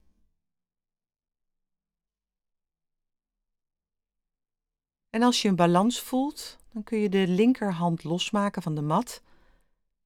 En 5.10 5.22
als 5.22 5.42
je 5.42 5.48
een 5.48 5.56
balans 5.56 6.02
voelt, 6.02 6.58
dan 6.72 6.84
kun 6.84 6.98
je 6.98 7.10
de 7.10 7.28
linkerhand 7.28 8.04
losmaken 8.04 8.62
van 8.62 8.76
de 8.76 8.82
mat 8.82 9.22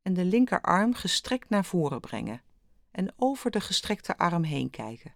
en 0.08 0.14
de 0.14 0.26
linkerarm 0.26 0.94
gestrekt 0.94 1.50
naar 1.50 1.66
voren 1.66 2.00
brengen 2.00 2.42
en 2.92 3.14
over 3.16 3.52
de 3.52 3.62
gestrekte 3.62 4.18
arm 4.18 4.44
heen 4.44 4.70
kijken. 4.70 5.16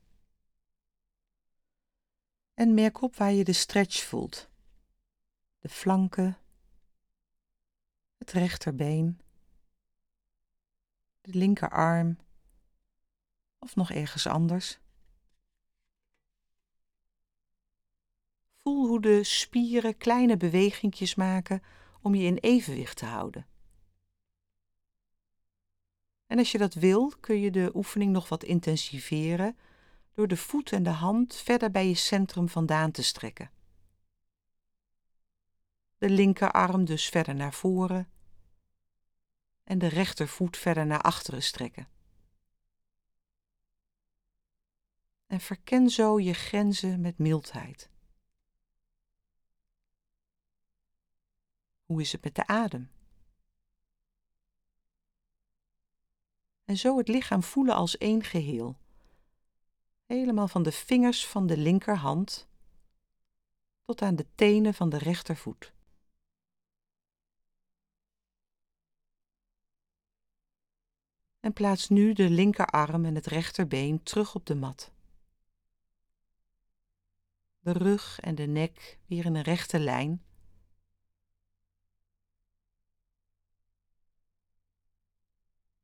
En 2.53 2.73
merk 2.73 3.01
op 3.01 3.15
waar 3.15 3.31
je 3.31 3.43
de 3.43 3.53
stretch 3.53 4.03
voelt. 4.03 4.49
De 5.59 5.69
flanken, 5.69 6.37
het 8.17 8.31
rechterbeen, 8.31 9.21
de 11.21 11.33
linkerarm 11.33 12.17
of 13.59 13.75
nog 13.75 13.91
ergens 13.91 14.27
anders. 14.27 14.79
Voel 18.63 18.87
hoe 18.87 19.01
de 19.01 19.23
spieren 19.23 19.97
kleine 19.97 20.37
bewegingjes 20.37 21.15
maken 21.15 21.63
om 22.01 22.15
je 22.15 22.23
in 22.23 22.37
evenwicht 22.37 22.97
te 22.97 23.05
houden. 23.05 23.50
En 26.31 26.37
als 26.37 26.51
je 26.51 26.57
dat 26.57 26.73
wil, 26.73 27.13
kun 27.19 27.39
je 27.39 27.51
de 27.51 27.71
oefening 27.73 28.11
nog 28.11 28.29
wat 28.29 28.43
intensiveren 28.43 29.57
door 30.13 30.27
de 30.27 30.37
voet 30.37 30.71
en 30.71 30.83
de 30.83 30.89
hand 30.89 31.35
verder 31.35 31.71
bij 31.71 31.87
je 31.87 31.95
centrum 31.95 32.49
vandaan 32.49 32.91
te 32.91 33.03
strekken 33.03 33.49
de 36.01 36.09
linkerarm 36.09 36.85
dus 36.85 37.09
verder 37.09 37.35
naar 37.35 37.53
voren 37.53 38.11
en 39.63 39.77
de 39.77 39.87
rechtervoet 39.87 40.57
verder 40.57 40.85
naar 40.85 41.01
achteren 41.01 41.43
strekken. 41.43 41.87
En 45.27 45.39
verken 45.39 45.89
zo 45.89 46.19
je 46.19 46.33
grenzen 46.33 47.01
met 47.01 47.17
mildheid. 47.17 47.89
Hoe 51.85 52.01
is 52.01 52.11
het 52.11 52.23
met 52.23 52.35
de 52.35 52.47
adem? 52.47 52.89
En 56.71 56.77
zo 56.77 56.97
het 56.97 57.07
lichaam 57.07 57.43
voelen 57.43 57.75
als 57.75 57.97
één 57.97 58.23
geheel. 58.23 58.77
Helemaal 60.05 60.47
van 60.47 60.63
de 60.63 60.71
vingers 60.71 61.27
van 61.27 61.47
de 61.47 61.57
linkerhand 61.57 62.47
tot 63.85 64.01
aan 64.01 64.15
de 64.15 64.25
tenen 64.35 64.73
van 64.73 64.89
de 64.89 64.97
rechtervoet. 64.97 65.73
en 71.39 71.53
plaats 71.53 71.89
nu 71.89 72.13
de 72.13 72.29
linkerarm 72.29 73.05
en 73.05 73.15
het 73.15 73.25
rechterbeen 73.25 74.03
terug 74.03 74.35
op 74.35 74.45
de 74.45 74.55
mat. 74.55 74.91
De 77.59 77.71
rug 77.71 78.19
en 78.19 78.35
de 78.35 78.47
nek 78.47 78.99
weer 79.05 79.25
in 79.25 79.35
een 79.35 79.41
rechte 79.41 79.79
lijn. 79.79 80.23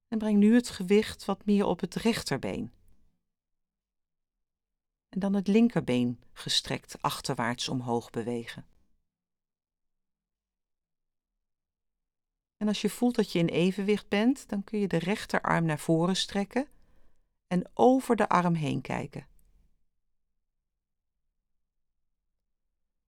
En 0.07 0.17
breng 0.17 0.37
nu 0.37 0.53
het 0.53 0.69
gewicht 0.69 1.25
wat 1.25 1.45
meer 1.45 1.65
op 1.65 1.79
het 1.79 1.95
rechterbeen. 1.95 2.71
En 5.09 5.19
dan 5.19 5.33
het 5.33 5.47
linkerbeen 5.47 6.23
gestrekt 6.33 7.01
achterwaarts 7.01 7.69
omhoog 7.69 8.09
bewegen. 8.09 8.65
En 12.57 12.67
als 12.67 12.81
je 12.81 12.89
voelt 12.89 13.15
dat 13.15 13.31
je 13.31 13.39
in 13.39 13.47
evenwicht 13.47 14.07
bent, 14.07 14.49
dan 14.49 14.63
kun 14.63 14.79
je 14.79 14.87
de 14.87 14.97
rechterarm 14.97 15.65
naar 15.65 15.79
voren 15.79 16.15
strekken 16.15 16.67
en 17.47 17.69
over 17.73 18.15
de 18.15 18.29
arm 18.29 18.53
heen 18.53 18.81
kijken. 18.81 19.27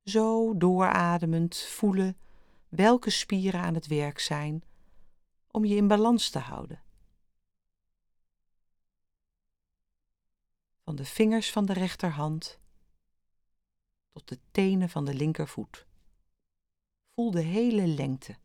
Zo 0.04 0.58
doorademend 0.58 1.58
voelen 1.58 2.18
welke 2.70 3.10
spieren 3.10 3.60
aan 3.60 3.74
het 3.74 3.88
werk 3.88 4.20
zijn 4.20 4.64
om 5.52 5.66
je 5.66 5.76
in 5.76 5.88
balans 5.88 6.30
te 6.30 6.40
houden. 6.40 6.82
Van 10.90 10.98
de 10.98 11.06
vingers 11.06 11.52
van 11.52 11.66
de 11.66 11.74
rechterhand 11.74 12.60
tot 14.10 14.28
de 14.28 14.40
tenen 14.52 14.90
van 14.90 15.06
de 15.06 15.14
linkervoet. 15.14 15.86
Voel 17.14 17.32
de 17.32 17.42
hele 17.42 17.88
lengte. 17.88 18.38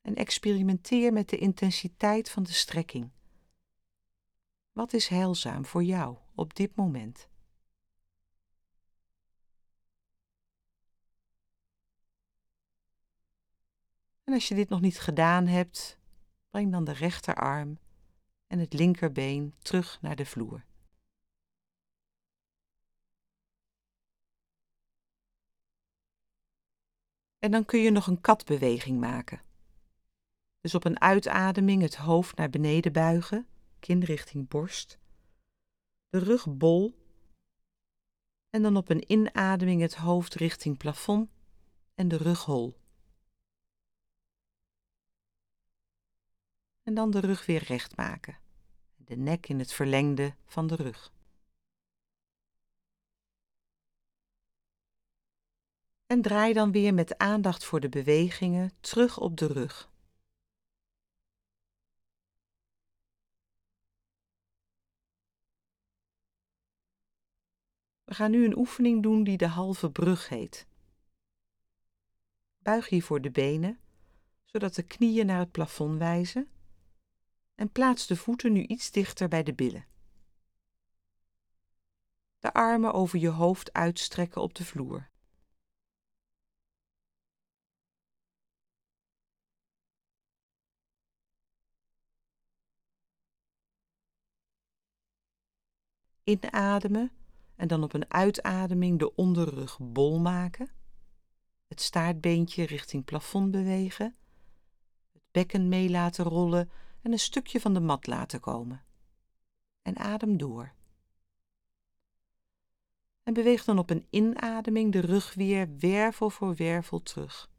En 0.00 0.14
experimenteer 0.14 1.12
met 1.12 1.28
de 1.28 1.38
intensiteit 1.38 2.30
van 2.30 2.42
de 2.42 2.52
strekking. 2.52 3.10
Wat 4.72 4.92
is 4.92 5.08
heilzaam 5.08 5.64
voor 5.64 5.84
jou 5.84 6.16
op 6.34 6.54
dit 6.54 6.76
moment? 6.76 7.28
En 14.24 14.32
als 14.32 14.48
je 14.48 14.54
dit 14.54 14.68
nog 14.68 14.80
niet 14.80 15.00
gedaan 15.00 15.46
hebt, 15.46 15.98
breng 16.50 16.72
dan 16.72 16.84
de 16.84 16.92
rechterarm 16.92 17.78
en 18.48 18.58
het 18.58 18.72
linkerbeen 18.72 19.54
terug 19.58 20.00
naar 20.00 20.16
de 20.16 20.26
vloer. 20.26 20.64
En 27.38 27.50
dan 27.50 27.64
kun 27.64 27.80
je 27.80 27.90
nog 27.90 28.06
een 28.06 28.20
katbeweging 28.20 29.00
maken. 29.00 29.42
Dus 30.60 30.74
op 30.74 30.84
een 30.84 31.00
uitademing 31.00 31.82
het 31.82 31.94
hoofd 31.96 32.36
naar 32.36 32.50
beneden 32.50 32.92
buigen, 32.92 33.46
kin 33.80 34.04
richting 34.04 34.48
borst, 34.48 34.98
de 36.08 36.18
rug 36.18 36.56
bol 36.56 36.94
en 38.50 38.62
dan 38.62 38.76
op 38.76 38.88
een 38.88 39.12
inademing 39.12 39.80
het 39.80 39.94
hoofd 39.94 40.34
richting 40.34 40.76
plafond 40.76 41.30
en 41.94 42.08
de 42.08 42.16
rug 42.16 42.44
hol. 42.44 42.76
En 46.88 46.94
dan 46.94 47.10
de 47.10 47.20
rug 47.20 47.46
weer 47.46 47.62
recht 47.62 47.96
maken, 47.96 48.38
de 48.96 49.16
nek 49.16 49.48
in 49.48 49.58
het 49.58 49.72
verlengde 49.72 50.34
van 50.46 50.66
de 50.66 50.74
rug. 50.74 51.12
En 56.06 56.22
draai 56.22 56.52
dan 56.52 56.72
weer 56.72 56.94
met 56.94 57.18
aandacht 57.18 57.64
voor 57.64 57.80
de 57.80 57.88
bewegingen 57.88 58.72
terug 58.80 59.18
op 59.18 59.36
de 59.36 59.46
rug. 59.46 59.90
We 68.04 68.14
gaan 68.14 68.30
nu 68.30 68.44
een 68.44 68.58
oefening 68.58 69.02
doen 69.02 69.24
die 69.24 69.36
de 69.36 69.48
halve 69.48 69.90
brug 69.90 70.28
heet. 70.28 70.66
Buig 72.58 72.88
hiervoor 72.88 73.20
de 73.20 73.30
benen, 73.30 73.80
zodat 74.44 74.74
de 74.74 74.82
knieën 74.82 75.26
naar 75.26 75.38
het 75.38 75.52
plafond 75.52 75.98
wijzen 75.98 76.56
en 77.58 77.72
plaats 77.72 78.06
de 78.06 78.16
voeten 78.16 78.52
nu 78.52 78.62
iets 78.62 78.90
dichter 78.90 79.28
bij 79.28 79.42
de 79.42 79.54
billen. 79.54 79.86
De 82.38 82.52
armen 82.52 82.92
over 82.92 83.18
je 83.18 83.28
hoofd 83.28 83.72
uitstrekken 83.72 84.42
op 84.42 84.54
de 84.54 84.64
vloer. 84.64 85.10
Inademen 96.24 97.12
en 97.56 97.68
dan 97.68 97.82
op 97.82 97.92
een 97.92 98.10
uitademing 98.12 98.98
de 98.98 99.14
onderrug 99.14 99.78
bol 99.80 100.20
maken. 100.20 100.70
Het 101.66 101.80
staartbeentje 101.80 102.64
richting 102.64 103.04
plafond 103.04 103.50
bewegen. 103.50 104.16
Het 105.12 105.22
bekken 105.30 105.68
mee 105.68 105.90
laten 105.90 106.24
rollen 106.24 106.70
en 107.08 107.14
een 107.14 107.20
stukje 107.20 107.60
van 107.60 107.74
de 107.74 107.80
mat 107.80 108.06
laten 108.06 108.40
komen. 108.40 108.84
En 109.82 109.96
adem 109.96 110.36
door. 110.36 110.72
En 113.22 113.32
beweeg 113.32 113.64
dan 113.64 113.78
op 113.78 113.90
een 113.90 114.06
inademing 114.10 114.92
de 114.92 115.00
rug 115.00 115.34
weer 115.34 115.78
wervel 115.78 116.30
voor 116.30 116.54
wervel 116.54 117.02
terug. 117.02 117.50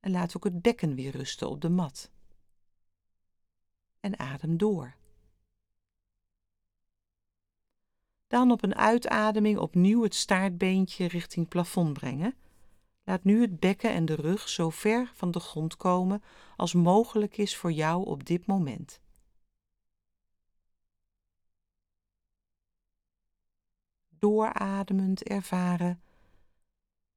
En 0.00 0.10
laat 0.10 0.36
ook 0.36 0.44
het 0.44 0.62
bekken 0.62 0.94
weer 0.94 1.10
rusten 1.10 1.48
op 1.48 1.60
de 1.60 1.68
mat. 1.68 2.10
En 4.00 4.18
adem 4.18 4.56
door. 4.56 4.96
Dan 8.26 8.50
op 8.50 8.62
een 8.62 8.74
uitademing 8.74 9.58
opnieuw 9.58 10.02
het 10.02 10.14
staartbeentje 10.14 11.06
richting 11.06 11.48
plafond 11.48 11.92
brengen. 11.92 12.34
Laat 13.08 13.24
nu 13.24 13.40
het 13.40 13.60
bekken 13.60 13.92
en 13.92 14.04
de 14.04 14.14
rug 14.14 14.48
zo 14.48 14.70
ver 14.70 15.10
van 15.14 15.30
de 15.30 15.40
grond 15.40 15.76
komen 15.76 16.22
als 16.56 16.72
mogelijk 16.72 17.36
is 17.36 17.56
voor 17.56 17.72
jou 17.72 18.06
op 18.06 18.24
dit 18.24 18.46
moment. 18.46 19.00
Doorademend 24.08 25.22
ervaren 25.22 26.02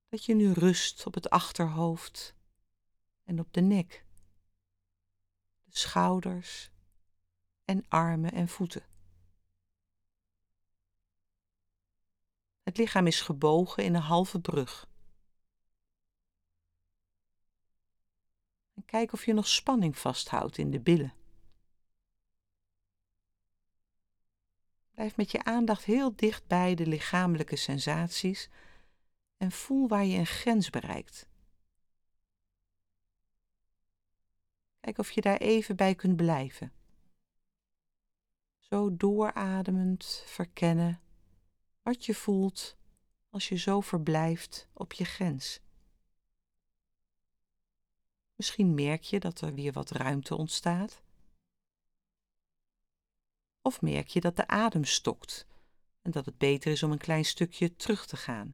dat 0.09 0.25
je 0.25 0.35
nu 0.35 0.51
rust 0.51 1.05
op 1.05 1.13
het 1.13 1.29
achterhoofd 1.29 2.35
en 3.23 3.39
op 3.39 3.53
de 3.53 3.61
nek, 3.61 4.05
de 5.63 5.77
schouders 5.77 6.71
en 7.65 7.85
armen 7.87 8.31
en 8.31 8.47
voeten. 8.47 8.85
Het 12.63 12.77
lichaam 12.77 13.07
is 13.07 13.21
gebogen 13.21 13.83
in 13.83 13.95
een 13.95 14.01
halve 14.01 14.39
brug. 14.39 14.88
En 18.79 18.85
kijk 18.85 19.13
of 19.13 19.25
je 19.25 19.33
nog 19.33 19.47
spanning 19.47 19.97
vasthoudt 19.97 20.57
in 20.57 20.71
de 20.71 20.79
billen. 20.79 21.13
Blijf 24.91 25.17
met 25.17 25.31
je 25.31 25.43
aandacht 25.43 25.83
heel 25.83 26.15
dicht 26.15 26.47
bij 26.47 26.75
de 26.75 26.87
lichamelijke 26.87 27.55
sensaties 27.55 28.49
en 29.37 29.51
voel 29.51 29.87
waar 29.87 30.05
je 30.05 30.17
een 30.17 30.25
grens 30.25 30.69
bereikt. 30.69 31.27
Kijk 34.79 34.97
of 34.97 35.11
je 35.11 35.21
daar 35.21 35.37
even 35.37 35.75
bij 35.75 35.95
kunt 35.95 36.15
blijven. 36.15 36.73
Zo 38.57 38.95
doorademend 38.97 40.23
verkennen 40.25 41.01
wat 41.81 42.05
je 42.05 42.15
voelt 42.15 42.77
als 43.29 43.49
je 43.49 43.57
zo 43.57 43.81
verblijft 43.81 44.69
op 44.73 44.93
je 44.93 45.05
grens. 45.05 45.61
Misschien 48.39 48.73
merk 48.73 49.03
je 49.03 49.19
dat 49.19 49.41
er 49.41 49.53
weer 49.53 49.71
wat 49.71 49.91
ruimte 49.91 50.35
ontstaat. 50.35 51.01
Of 53.61 53.81
merk 53.81 54.07
je 54.07 54.21
dat 54.21 54.35
de 54.35 54.47
adem 54.47 54.83
stokt 54.83 55.47
en 56.01 56.11
dat 56.11 56.25
het 56.25 56.37
beter 56.37 56.71
is 56.71 56.83
om 56.83 56.91
een 56.91 56.97
klein 56.97 57.25
stukje 57.25 57.75
terug 57.75 58.05
te 58.05 58.17
gaan. 58.17 58.53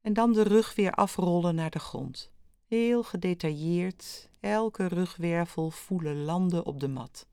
En 0.00 0.12
dan 0.12 0.32
de 0.32 0.42
rug 0.42 0.74
weer 0.74 0.92
afrollen 0.92 1.54
naar 1.54 1.70
de 1.70 1.78
grond. 1.78 2.32
Heel 2.66 3.02
gedetailleerd, 3.02 4.30
elke 4.40 4.86
rugwervel 4.86 5.70
voelen 5.70 6.24
landen 6.24 6.64
op 6.64 6.80
de 6.80 6.88
mat. 6.88 7.26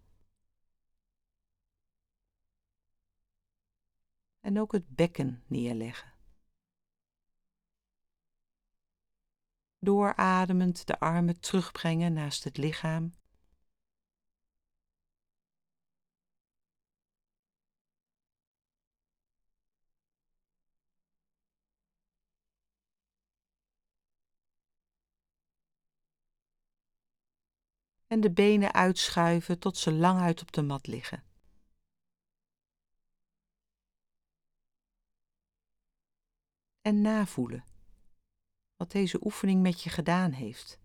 en 4.43 4.59
ook 4.59 4.71
het 4.71 4.95
bekken 4.95 5.43
neerleggen. 5.47 6.12
Doorademend 9.83 10.87
de 10.87 10.99
armen 10.99 11.39
terugbrengen 11.39 12.13
naast 12.13 12.43
het 12.43 12.57
lichaam. 12.57 13.13
En 28.07 28.21
de 28.21 28.31
benen 28.31 28.73
uitschuiven 28.73 29.59
tot 29.59 29.77
ze 29.77 29.91
lang 29.93 30.19
uit 30.19 30.41
op 30.41 30.51
de 30.51 30.61
mat 30.61 30.87
liggen. 30.87 31.23
en 36.83 37.01
navoelen 37.01 37.63
wat 38.83 38.91
deze 38.91 39.25
oefening 39.25 39.61
met 39.61 39.81
je 39.81 39.89
gedaan 39.89 40.31
heeft. 40.31 40.79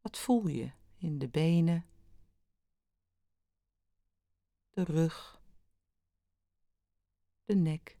Wat 0.00 0.18
voel 0.18 0.46
je 0.46 0.72
in 0.96 1.18
de 1.18 1.28
benen, 1.28 1.86
de 4.70 4.84
rug, 4.84 5.40
de 7.44 7.54
nek? 7.54 7.98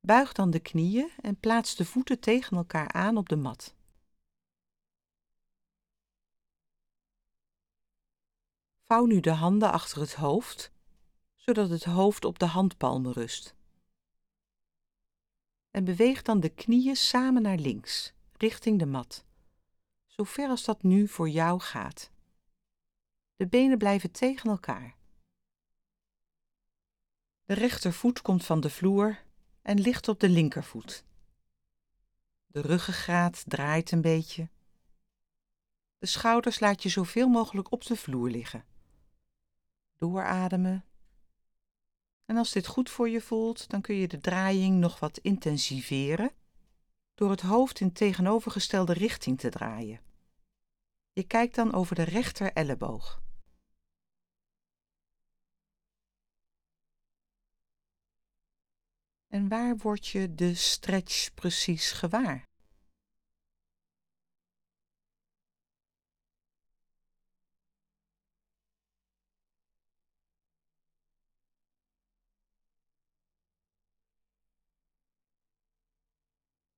Buig 0.00 0.32
dan 0.32 0.50
de 0.50 0.60
knieën 0.60 1.10
en 1.20 1.40
plaats 1.40 1.76
de 1.76 1.84
voeten 1.84 2.20
tegen 2.20 2.56
elkaar 2.56 2.92
aan 2.92 3.16
op 3.16 3.28
de 3.28 3.36
mat. 3.36 3.75
Vouw 8.86 9.04
nu 9.04 9.20
de 9.20 9.30
handen 9.30 9.72
achter 9.72 10.00
het 10.00 10.14
hoofd, 10.14 10.72
zodat 11.34 11.70
het 11.70 11.84
hoofd 11.84 12.24
op 12.24 12.38
de 12.38 12.46
handpalmen 12.46 13.12
rust. 13.12 13.54
En 15.70 15.84
beweeg 15.84 16.22
dan 16.22 16.40
de 16.40 16.48
knieën 16.48 16.96
samen 16.96 17.42
naar 17.42 17.56
links, 17.56 18.12
richting 18.32 18.78
de 18.78 18.86
mat, 18.86 19.24
zo 20.06 20.24
ver 20.24 20.48
als 20.48 20.64
dat 20.64 20.82
nu 20.82 21.08
voor 21.08 21.28
jou 21.28 21.60
gaat. 21.60 22.10
De 23.36 23.46
benen 23.46 23.78
blijven 23.78 24.10
tegen 24.10 24.50
elkaar. 24.50 24.96
De 27.44 27.54
rechtervoet 27.54 28.22
komt 28.22 28.44
van 28.44 28.60
de 28.60 28.70
vloer 28.70 29.22
en 29.62 29.80
ligt 29.80 30.08
op 30.08 30.20
de 30.20 30.28
linkervoet. 30.28 31.04
De 32.46 32.60
ruggengraat 32.60 33.44
draait 33.46 33.90
een 33.90 34.00
beetje. 34.00 34.48
De 35.98 36.06
schouders 36.06 36.60
laat 36.60 36.82
je 36.82 36.88
zoveel 36.88 37.28
mogelijk 37.28 37.72
op 37.72 37.84
de 37.84 37.96
vloer 37.96 38.30
liggen. 38.30 38.74
Doorademen. 39.96 40.84
En 42.24 42.36
als 42.36 42.52
dit 42.52 42.66
goed 42.66 42.90
voor 42.90 43.08
je 43.08 43.20
voelt, 43.20 43.68
dan 43.68 43.80
kun 43.80 43.94
je 43.94 44.08
de 44.08 44.18
draaiing 44.18 44.78
nog 44.78 45.00
wat 45.00 45.18
intensiveren 45.18 46.30
door 47.14 47.30
het 47.30 47.40
hoofd 47.40 47.80
in 47.80 47.92
tegenovergestelde 47.92 48.92
richting 48.92 49.38
te 49.38 49.48
draaien. 49.48 50.00
Je 51.12 51.24
kijkt 51.24 51.54
dan 51.54 51.72
over 51.72 51.94
de 51.94 52.02
rechter 52.02 52.52
elleboog. 52.52 53.22
En 59.26 59.48
waar 59.48 59.76
word 59.76 60.06
je 60.06 60.34
de 60.34 60.54
stretch 60.54 61.34
precies 61.34 61.92
gewaar? 61.92 62.45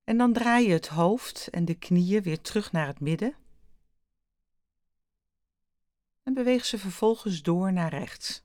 En 0.08 0.16
dan 0.16 0.32
draai 0.32 0.66
je 0.66 0.72
het 0.72 0.88
hoofd 0.88 1.48
en 1.50 1.64
de 1.64 1.74
knieën 1.74 2.22
weer 2.22 2.40
terug 2.40 2.72
naar 2.72 2.86
het 2.86 3.00
midden. 3.00 3.34
En 6.22 6.34
beweeg 6.34 6.64
ze 6.64 6.78
vervolgens 6.78 7.42
door 7.42 7.72
naar 7.72 7.90
rechts 7.90 8.42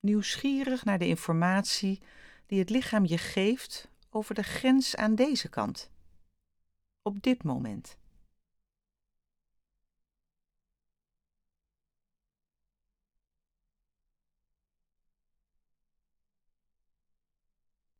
nieuwsgierig 0.00 0.84
naar 0.84 0.98
de 0.98 1.06
informatie 1.06 2.02
die 2.46 2.58
het 2.58 2.70
lichaam 2.70 3.04
je 3.04 3.18
geeft 3.18 3.88
over 4.10 4.34
de 4.34 4.42
grens 4.42 4.96
aan 4.96 5.14
deze 5.14 5.48
kant, 5.48 5.90
op 7.02 7.22
dit 7.22 7.42
moment. 7.42 7.96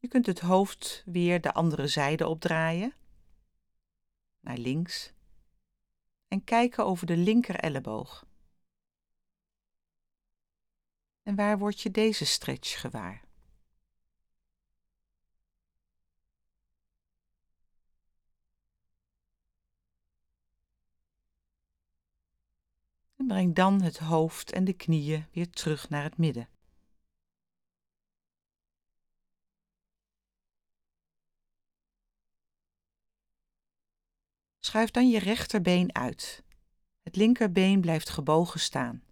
Je 0.07 0.13
kunt 0.13 0.27
het 0.27 0.41
hoofd 0.41 1.03
weer 1.07 1.41
de 1.41 1.53
andere 1.53 1.87
zijde 1.87 2.27
opdraaien, 2.27 2.95
naar 4.41 4.57
links, 4.57 5.13
en 6.29 6.45
kijken 6.45 6.85
over 6.85 7.07
de 7.07 7.17
linker 7.17 7.57
elleboog. 7.57 8.27
En 11.23 11.35
waar 11.35 11.59
word 11.59 11.81
je 11.81 11.91
deze 11.91 12.27
stretch 12.27 12.81
gewaar? 12.81 13.25
En 23.17 23.27
breng 23.27 23.55
dan 23.55 23.81
het 23.83 23.99
hoofd 23.99 24.53
en 24.53 24.65
de 24.65 24.73
knieën 24.73 25.27
weer 25.33 25.51
terug 25.51 25.89
naar 25.89 26.03
het 26.03 26.19
midden. 26.19 26.56
Schuif 34.67 34.91
dan 34.91 35.09
je 35.09 35.19
rechterbeen 35.19 35.95
uit. 35.95 36.43
Het 37.03 37.17
linkerbeen 37.17 37.81
blijft 37.81 38.09
gebogen 38.09 38.61
staan. 38.61 39.03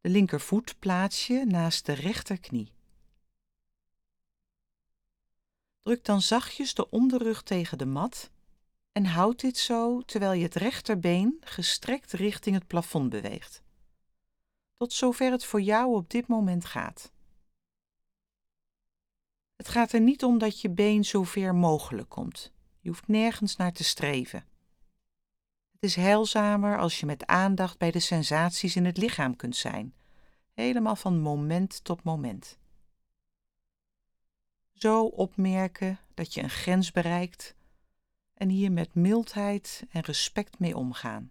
De 0.00 0.08
linkervoet 0.08 0.78
plaats 0.78 1.26
je 1.26 1.44
naast 1.44 1.86
de 1.86 1.92
rechterknie. 1.92 2.72
Druk 5.82 6.04
dan 6.04 6.22
zachtjes 6.22 6.74
de 6.74 6.90
onderrug 6.90 7.42
tegen 7.42 7.78
de 7.78 7.86
mat 7.86 8.30
en 8.92 9.04
houd 9.04 9.40
dit 9.40 9.58
zo 9.58 10.00
terwijl 10.00 10.32
je 10.32 10.42
het 10.42 10.54
rechterbeen 10.54 11.36
gestrekt 11.40 12.12
richting 12.12 12.56
het 12.56 12.66
plafond 12.66 13.10
beweegt. 13.10 13.62
Tot 14.76 14.92
zover 14.92 15.30
het 15.30 15.44
voor 15.44 15.60
jou 15.60 15.94
op 15.94 16.10
dit 16.10 16.26
moment 16.26 16.64
gaat. 16.64 17.12
Het 19.56 19.68
gaat 19.68 19.92
er 19.92 20.00
niet 20.00 20.24
om 20.24 20.38
dat 20.38 20.60
je 20.60 20.70
been 20.70 21.04
zo 21.04 21.22
ver 21.22 21.54
mogelijk 21.54 22.08
komt. 22.08 22.54
Je 22.86 22.92
hoeft 22.92 23.08
nergens 23.08 23.56
naar 23.56 23.72
te 23.72 23.84
streven. 23.84 24.44
Het 25.72 25.82
is 25.82 25.96
heilzamer 25.96 26.78
als 26.78 27.00
je 27.00 27.06
met 27.06 27.26
aandacht 27.26 27.78
bij 27.78 27.90
de 27.90 28.00
sensaties 28.00 28.76
in 28.76 28.84
het 28.84 28.96
lichaam 28.96 29.36
kunt 29.36 29.56
zijn, 29.56 29.94
helemaal 30.54 30.96
van 30.96 31.20
moment 31.20 31.84
tot 31.84 32.02
moment. 32.02 32.58
Zo 34.72 35.04
opmerken 35.04 35.98
dat 36.14 36.34
je 36.34 36.42
een 36.42 36.50
grens 36.50 36.92
bereikt 36.92 37.54
en 38.34 38.48
hier 38.48 38.72
met 38.72 38.94
mildheid 38.94 39.84
en 39.90 40.00
respect 40.00 40.58
mee 40.58 40.76
omgaan. 40.76 41.30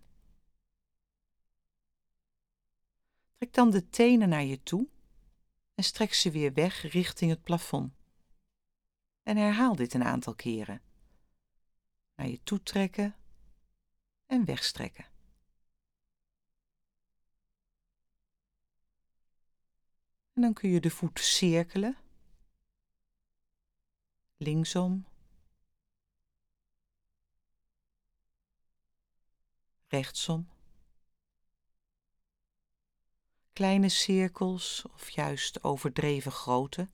Trek 3.37 3.53
dan 3.53 3.69
de 3.69 3.89
tenen 3.89 4.29
naar 4.29 4.43
je 4.43 4.63
toe 4.63 4.87
en 5.75 5.83
strek 5.83 6.13
ze 6.13 6.31
weer 6.31 6.53
weg 6.53 6.91
richting 6.91 7.31
het 7.31 7.41
plafond. 7.41 7.93
En 9.23 9.37
herhaal 9.37 9.75
dit 9.75 9.93
een 9.93 10.03
aantal 10.03 10.35
keren. 10.35 10.84
Naar 12.15 12.27
je 12.27 12.43
toe 12.43 12.63
trekken 12.63 13.15
en 14.25 14.45
wegstrekken. 14.45 15.05
En 20.33 20.41
dan 20.41 20.53
kun 20.53 20.69
je 20.69 20.79
de 20.79 20.89
voet 20.89 21.19
cirkelen. 21.19 21.97
Linksom. 24.37 25.05
Rechtsom. 29.87 30.49
Kleine 33.53 33.89
cirkels 33.89 34.85
of 34.93 35.09
juist 35.09 35.63
overdreven 35.63 36.31
grote. 36.31 36.89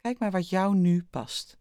Kijk 0.00 0.18
maar 0.18 0.30
wat 0.30 0.48
jou 0.48 0.74
nu 0.76 1.04
past. 1.04 1.58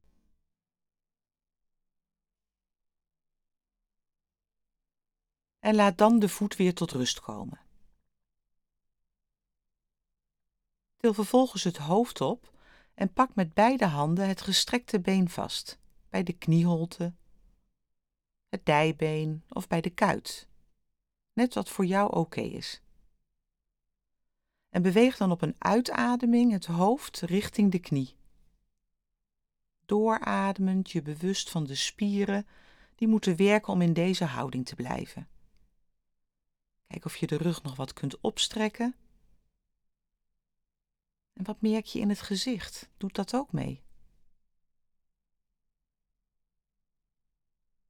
En 5.67 5.75
laat 5.75 5.97
dan 5.97 6.19
de 6.19 6.29
voet 6.29 6.55
weer 6.55 6.73
tot 6.73 6.91
rust 6.91 7.19
komen. 7.19 7.59
Til 10.97 11.13
vervolgens 11.13 11.63
het 11.63 11.77
hoofd 11.77 12.21
op 12.21 12.53
en 12.93 13.13
pak 13.13 13.35
met 13.35 13.53
beide 13.53 13.85
handen 13.85 14.27
het 14.27 14.41
gestrekte 14.41 14.99
been 14.99 15.29
vast, 15.29 15.79
bij 16.09 16.23
de 16.23 16.33
knieholte, 16.33 17.13
het 18.49 18.65
dijbeen 18.65 19.43
of 19.49 19.67
bij 19.67 19.81
de 19.81 19.89
kuit, 19.89 20.47
net 21.33 21.53
wat 21.53 21.69
voor 21.69 21.85
jou 21.85 22.15
oké 22.15 22.41
is. 22.41 22.81
En 24.69 24.81
beweeg 24.81 25.17
dan 25.17 25.31
op 25.31 25.41
een 25.41 25.55
uitademing 25.57 26.51
het 26.51 26.65
hoofd 26.65 27.19
richting 27.19 27.71
de 27.71 27.79
knie. 27.79 28.15
Doorademend 29.85 30.91
je 30.91 31.01
bewust 31.01 31.49
van 31.49 31.63
de 31.63 31.75
spieren 31.75 32.47
die 32.95 33.07
moeten 33.07 33.35
werken 33.35 33.73
om 33.73 33.81
in 33.81 33.93
deze 33.93 34.25
houding 34.25 34.65
te 34.65 34.75
blijven. 34.75 35.27
Kijk 36.87 37.05
of 37.05 37.15
je 37.15 37.27
de 37.27 37.37
rug 37.37 37.63
nog 37.63 37.75
wat 37.75 37.93
kunt 37.93 38.21
opstrekken. 38.21 38.95
En 41.33 41.43
wat 41.43 41.61
merk 41.61 41.85
je 41.85 41.99
in 41.99 42.09
het 42.09 42.21
gezicht? 42.21 42.89
Doet 42.97 43.15
dat 43.15 43.35
ook 43.35 43.51
mee? 43.51 43.83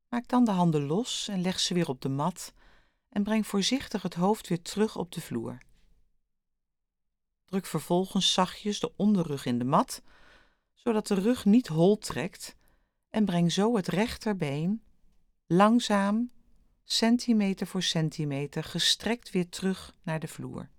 Maak 0.10 0.28
dan 0.28 0.46
de 0.46 0.52
handen 0.52 0.86
los 0.86 1.28
en 1.28 1.42
leg 1.42 1.60
ze 1.60 1.74
weer 1.74 1.90
op 1.90 2.02
de 2.02 2.10
mat 2.10 2.54
en 3.10 3.24
breng 3.24 3.48
voorzichtig 3.48 4.02
het 4.02 4.14
hoofd 4.14 4.48
weer 4.48 4.62
terug 4.62 4.96
op 4.96 5.12
de 5.12 5.22
vloer. 5.22 5.58
Druk 7.46 7.66
vervolgens 7.66 8.34
zachtjes 8.34 8.80
de 8.80 8.96
onderrug 8.96 9.46
in 9.46 9.58
de 9.58 9.66
mat, 9.66 10.02
zodat 10.74 11.08
de 11.08 11.14
rug 11.14 11.46
niet 11.46 11.68
hol 11.68 11.98
trekt 11.98 12.56
en 13.10 13.26
breng 13.26 13.52
zo 13.52 13.76
het 13.76 13.88
rechterbeen 13.88 14.84
langzaam 15.48 16.32
centimeter 16.90 17.68
voor 17.68 17.84
centimeter 17.84 18.64
gestrekt 18.64 19.30
weer 19.30 19.50
terug 19.50 19.96
naar 20.04 20.20
de 20.20 20.28
vloer. 20.28 20.70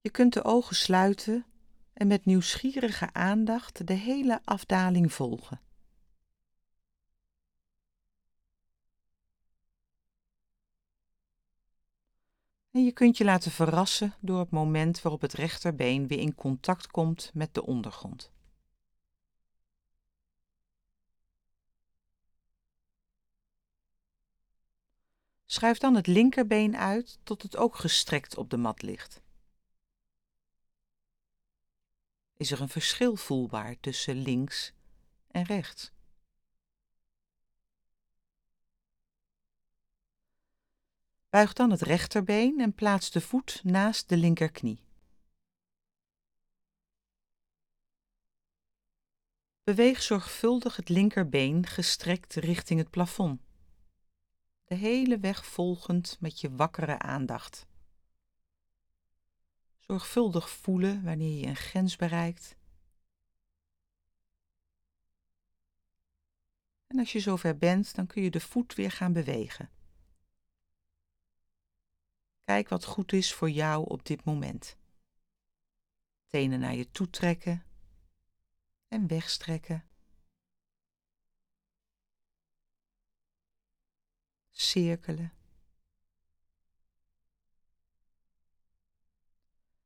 Je 0.00 0.10
kunt 0.10 0.32
de 0.32 0.44
ogen 0.44 0.76
sluiten 0.76 1.46
en 1.92 2.06
met 2.06 2.24
nieuwsgierige 2.24 3.12
aandacht 3.12 3.86
de 3.86 3.92
hele 3.92 4.40
afdaling 4.44 5.12
volgen. 5.12 5.60
En 12.70 12.84
je 12.84 12.92
kunt 12.92 13.16
je 13.16 13.24
laten 13.24 13.50
verrassen 13.50 14.14
door 14.20 14.38
het 14.38 14.50
moment 14.50 15.02
waarop 15.02 15.20
het 15.20 15.32
rechterbeen 15.32 16.06
weer 16.06 16.18
in 16.18 16.34
contact 16.34 16.86
komt 16.86 17.30
met 17.34 17.54
de 17.54 17.66
ondergrond. 17.66 18.35
Schuif 25.56 25.78
dan 25.78 25.94
het 25.94 26.06
linkerbeen 26.06 26.76
uit 26.76 27.18
tot 27.22 27.42
het 27.42 27.56
ook 27.56 27.76
gestrekt 27.76 28.36
op 28.36 28.50
de 28.50 28.56
mat 28.56 28.82
ligt. 28.82 29.22
Is 32.36 32.50
er 32.50 32.60
een 32.60 32.68
verschil 32.68 33.16
voelbaar 33.16 33.80
tussen 33.80 34.16
links 34.16 34.72
en 35.30 35.42
rechts? 35.42 35.92
Buig 41.28 41.52
dan 41.52 41.70
het 41.70 41.82
rechterbeen 41.82 42.60
en 42.60 42.74
plaats 42.74 43.10
de 43.10 43.20
voet 43.20 43.60
naast 43.64 44.08
de 44.08 44.16
linkerknie. 44.16 44.84
Beweeg 49.62 50.02
zorgvuldig 50.02 50.76
het 50.76 50.88
linkerbeen 50.88 51.66
gestrekt 51.66 52.34
richting 52.34 52.80
het 52.80 52.90
plafond. 52.90 53.45
De 54.66 54.74
hele 54.74 55.18
weg 55.18 55.46
volgend 55.46 56.16
met 56.20 56.40
je 56.40 56.54
wakkere 56.54 56.98
aandacht. 56.98 57.66
Zorgvuldig 59.78 60.50
voelen 60.50 61.04
wanneer 61.04 61.40
je 61.40 61.46
een 61.46 61.56
grens 61.56 61.96
bereikt. 61.96 62.56
En 66.86 66.98
als 66.98 67.12
je 67.12 67.20
zover 67.20 67.58
bent, 67.58 67.94
dan 67.94 68.06
kun 68.06 68.22
je 68.22 68.30
de 68.30 68.40
voet 68.40 68.74
weer 68.74 68.90
gaan 68.90 69.12
bewegen. 69.12 69.70
Kijk 72.44 72.68
wat 72.68 72.84
goed 72.84 73.12
is 73.12 73.34
voor 73.34 73.50
jou 73.50 73.88
op 73.88 74.06
dit 74.06 74.24
moment. 74.24 74.76
Tenen 76.26 76.60
naar 76.60 76.74
je 76.74 76.90
toe 76.90 77.10
trekken 77.10 77.64
en 78.88 79.06
wegstrekken. 79.06 79.84
Cirkelen. 84.58 85.32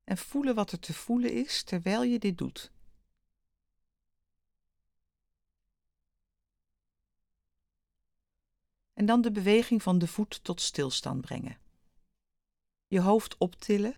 En 0.04 0.16
voelen 0.16 0.54
wat 0.54 0.72
er 0.72 0.78
te 0.78 0.94
voelen 0.94 1.32
is 1.32 1.62
terwijl 1.62 2.02
je 2.02 2.18
dit 2.18 2.38
doet. 2.38 2.72
En 8.92 9.06
dan 9.06 9.20
de 9.20 9.30
beweging 9.30 9.82
van 9.82 9.98
de 9.98 10.06
voet 10.06 10.44
tot 10.44 10.60
stilstand 10.60 11.20
brengen 11.20 11.60
je 12.90 13.00
hoofd 13.00 13.38
optillen 13.38 13.96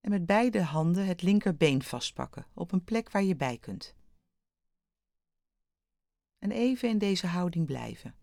en 0.00 0.10
met 0.10 0.26
beide 0.26 0.62
handen 0.62 1.06
het 1.06 1.22
linkerbeen 1.22 1.82
vastpakken 1.82 2.46
op 2.54 2.72
een 2.72 2.84
plek 2.84 3.10
waar 3.10 3.22
je 3.22 3.36
bij 3.36 3.58
kunt. 3.58 3.94
En 6.38 6.50
even 6.50 6.88
in 6.88 6.98
deze 6.98 7.26
houding 7.26 7.66
blijven. 7.66 8.14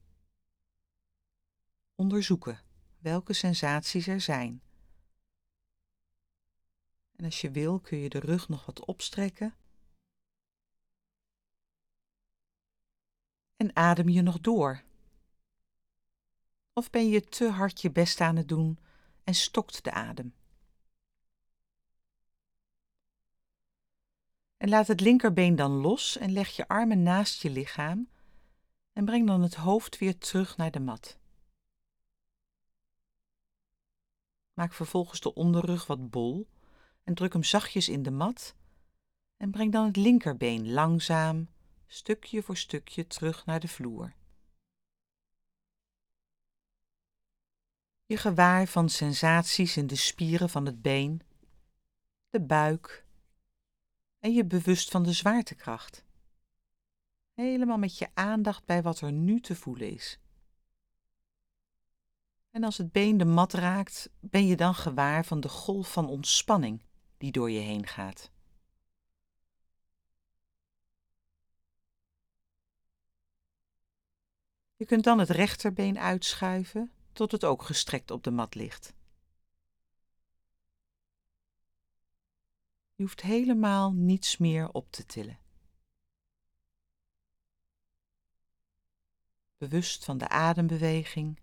Onderzoeken 2.04 2.60
welke 3.00 3.34
sensaties 3.34 4.08
er 4.08 4.22
zijn. 4.22 4.62
En 7.16 7.26
als 7.26 7.42
je 7.42 7.52
wil 7.52 7.80
kun 7.80 7.98
je 7.98 8.10
de 8.10 8.20
rug 8.20 8.50
nog 8.50 8.66
wat 8.66 8.86
opstrekken. 8.86 9.56
En 13.56 13.76
adem 13.76 14.10
je 14.10 14.22
nog 14.22 14.40
door. 14.40 14.84
Of 16.74 16.90
ben 16.90 17.10
je 17.10 17.22
te 17.22 17.50
hard 17.50 17.82
je 17.82 17.92
best 17.92 18.22
aan 18.22 18.36
het 18.36 18.48
doen 18.48 18.80
en 19.24 19.36
stokt 19.36 19.84
de 19.84 19.92
adem. 19.92 20.34
En 24.58 24.70
laat 24.70 24.88
het 24.88 25.02
linkerbeen 25.02 25.56
dan 25.56 25.72
los 25.72 26.18
en 26.18 26.32
leg 26.32 26.50
je 26.50 26.68
armen 26.68 27.04
naast 27.04 27.42
je 27.42 27.50
lichaam 27.50 28.10
en 28.94 29.06
breng 29.06 29.28
dan 29.28 29.42
het 29.42 29.56
hoofd 29.56 29.98
weer 29.98 30.18
terug 30.18 30.58
naar 30.58 30.72
de 30.72 30.80
mat. 30.80 31.22
Maak 34.54 34.74
vervolgens 34.74 35.20
de 35.20 35.34
onderrug 35.34 35.88
wat 35.88 36.10
bol 36.10 36.48
en 37.04 37.14
druk 37.14 37.34
hem 37.34 37.44
zachtjes 37.44 37.90
in 37.90 38.04
de 38.04 38.12
mat 38.12 38.56
en 39.38 39.52
breng 39.52 39.72
dan 39.72 39.86
het 39.86 39.96
linkerbeen 39.96 40.72
langzaam, 40.72 41.50
stukje 41.88 42.44
voor 42.44 42.58
stukje 42.58 43.08
terug 43.08 43.46
naar 43.46 43.60
de 43.60 43.68
vloer. 43.68 44.14
je 48.14 48.20
gewaar 48.20 48.68
van 48.68 48.90
sensaties 48.90 49.78
in 49.78 49.88
de 49.88 49.96
spieren 49.96 50.50
van 50.50 50.66
het 50.66 50.82
been, 50.82 51.22
de 52.30 52.42
buik 52.42 53.06
en 54.20 54.34
je 54.34 54.46
bewust 54.46 54.92
van 54.92 55.04
de 55.04 55.12
zwaartekracht. 55.12 56.06
Helemaal 57.34 57.78
met 57.78 57.98
je 57.98 58.08
aandacht 58.14 58.66
bij 58.66 58.82
wat 58.82 59.02
er 59.02 59.12
nu 59.12 59.40
te 59.42 59.56
voelen 59.56 59.92
is. 59.92 60.20
En 62.54 62.64
als 62.64 62.78
het 62.78 62.92
been 62.92 63.18
de 63.18 63.26
mat 63.26 63.54
raakt, 63.54 64.10
ben 64.20 64.46
je 64.48 64.56
dan 64.56 64.76
gewaar 64.76 65.26
van 65.26 65.40
de 65.40 65.50
golf 65.50 65.92
van 65.92 66.08
ontspanning 66.08 66.84
die 67.18 67.32
door 67.32 67.52
je 67.52 67.60
heen 67.60 67.88
gaat. 67.88 68.32
Je 74.76 74.86
kunt 74.86 75.04
dan 75.04 75.20
het 75.20 75.30
rechterbeen 75.30 76.00
uitschuiven 76.00 76.92
tot 77.14 77.32
het 77.32 77.44
ook 77.44 77.62
gestrekt 77.64 78.12
op 78.12 78.24
de 78.24 78.32
mat 78.32 78.56
ligt. 78.56 78.94
Je 82.96 83.04
hoeft 83.04 83.22
helemaal 83.22 83.94
niets 83.94 84.38
meer 84.38 84.70
op 84.72 84.92
te 84.92 85.06
tillen. 85.06 85.40
Bewust 89.58 90.06
van 90.06 90.18
de 90.18 90.30
adembeweging. 90.30 91.43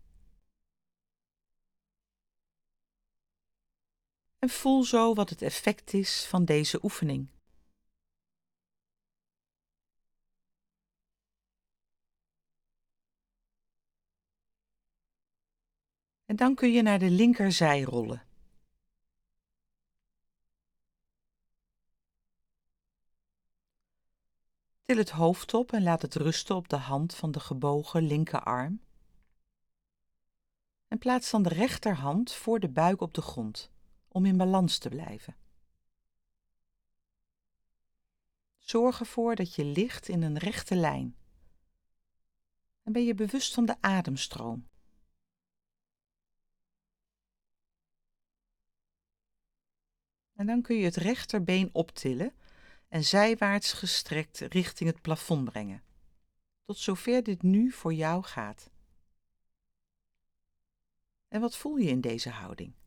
En 4.40 4.48
voel 4.48 4.85
zo 4.85 5.14
wat 5.14 5.31
het 5.31 5.42
effect 5.42 5.92
is 5.92 6.26
van 6.26 6.44
deze 6.44 6.85
oefening. 6.85 7.29
En 16.24 16.37
dan 16.37 16.55
kun 16.55 16.72
je 16.72 16.83
naar 16.83 16.98
de 16.98 17.11
linkerzij 17.11 17.83
rollen. 17.83 18.26
Til 24.85 24.96
het 24.96 25.11
hoofd 25.11 25.55
op 25.55 25.72
en 25.72 25.83
laat 25.83 26.03
het 26.03 26.14
rusten 26.14 26.57
op 26.57 26.68
de 26.68 26.76
hand 26.76 27.14
van 27.14 27.31
de 27.31 27.40
gebogen 27.40 28.03
linkerarm. 28.03 28.80
En 30.88 30.99
plaats 30.99 31.30
dan 31.30 31.43
de 31.43 31.49
rechterhand 31.49 32.32
voor 32.32 32.61
de 32.61 32.68
buik 32.68 33.01
op 33.01 33.14
de 33.14 33.22
grond, 33.22 33.70
om 34.12 34.26
in 34.26 34.36
balans 34.36 34.78
te 34.78 34.88
blijven. 34.88 35.36
Zorg 38.58 39.00
ervoor 39.00 39.34
dat 39.34 39.54
je 39.54 39.64
ligt 39.64 40.08
in 40.08 40.22
een 40.22 40.38
rechte 40.38 40.74
lijn. 40.74 41.16
En 42.82 42.92
ben 42.92 43.04
je 43.04 43.14
bewust 43.14 43.54
van 43.54 43.66
de 43.66 43.76
ademstroom. 43.80 44.68
En 50.32 50.46
dan 50.46 50.62
kun 50.62 50.76
je 50.76 50.84
het 50.84 50.96
rechterbeen 50.96 51.70
optillen 51.72 52.34
en 52.88 53.04
zijwaarts 53.04 53.72
gestrekt 53.72 54.38
richting 54.38 54.90
het 54.90 55.02
plafond 55.02 55.44
brengen. 55.44 55.82
Tot 56.64 56.78
zover 56.78 57.22
dit 57.22 57.42
nu 57.42 57.70
voor 57.70 57.94
jou 57.94 58.22
gaat. 58.22 58.70
En 61.28 61.40
wat 61.40 61.56
voel 61.56 61.76
je 61.76 61.88
in 61.88 62.00
deze 62.00 62.30
houding? 62.30 62.80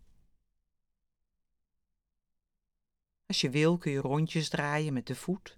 Als 3.34 3.42
je 3.42 3.50
wil 3.50 3.78
kun 3.78 3.92
je 3.92 4.00
rondjes 4.00 4.50
draaien 4.50 4.94
met 4.94 5.08
de 5.08 5.16
voet. 5.16 5.58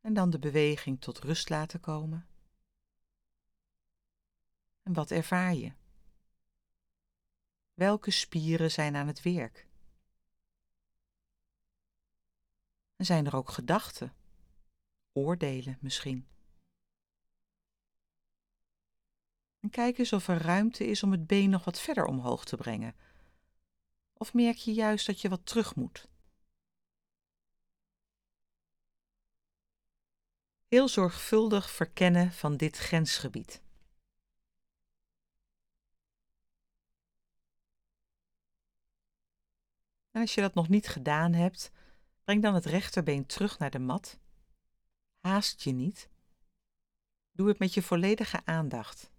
En 0.00 0.14
dan 0.14 0.30
de 0.30 0.38
beweging 0.38 1.00
tot 1.00 1.18
rust 1.18 1.48
laten 1.48 1.80
komen. 1.80 2.26
En 4.82 4.92
wat 4.92 5.10
ervaar 5.10 5.54
je? 5.54 5.72
Welke 7.74 8.10
spieren 8.10 8.70
zijn 8.70 8.96
aan 8.96 9.06
het 9.06 9.22
werk? 9.22 9.66
En 12.96 13.04
zijn 13.04 13.26
er 13.26 13.36
ook 13.36 13.50
gedachten, 13.50 14.14
oordelen 15.12 15.78
misschien? 15.80 16.33
en 19.64 19.70
kijk 19.70 19.98
eens 19.98 20.12
of 20.12 20.28
er 20.28 20.42
ruimte 20.42 20.86
is 20.86 21.02
om 21.02 21.10
het 21.10 21.26
been 21.26 21.50
nog 21.50 21.64
wat 21.64 21.80
verder 21.80 22.04
omhoog 22.04 22.44
te 22.44 22.56
brengen. 22.56 22.94
Of 24.12 24.34
merk 24.34 24.56
je 24.56 24.72
juist 24.72 25.06
dat 25.06 25.20
je 25.20 25.28
wat 25.28 25.46
terug 25.46 25.74
moet? 25.74 26.08
Heel 30.66 30.88
zorgvuldig 30.88 31.70
verkennen 31.70 32.32
van 32.32 32.56
dit 32.56 32.76
grensgebied. 32.76 33.62
En 40.10 40.20
als 40.20 40.34
je 40.34 40.40
dat 40.40 40.54
nog 40.54 40.68
niet 40.68 40.88
gedaan 40.88 41.32
hebt, 41.32 41.70
breng 42.24 42.42
dan 42.42 42.54
het 42.54 42.64
rechterbeen 42.64 43.26
terug 43.26 43.58
naar 43.58 43.70
de 43.70 43.78
mat. 43.78 44.18
Haast 45.20 45.62
je 45.62 45.72
niet. 45.72 46.08
Doe 47.32 47.48
het 47.48 47.58
met 47.58 47.74
je 47.74 47.82
volledige 47.82 48.44
aandacht. 48.44 49.13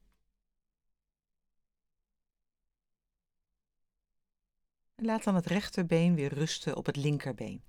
Laat 4.95 5.23
dan 5.23 5.35
het 5.35 5.45
rechterbeen 5.45 6.15
weer 6.15 6.33
rusten 6.33 6.75
op 6.75 6.85
het 6.85 6.95
linkerbeen. 6.95 7.63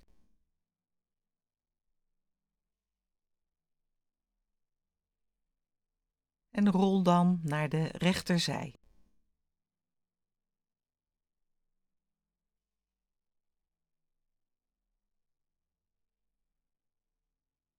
En 6.49 6.71
rol 6.71 7.03
dan 7.03 7.39
naar 7.43 7.69
de 7.69 7.83
rechterzij. 7.83 8.75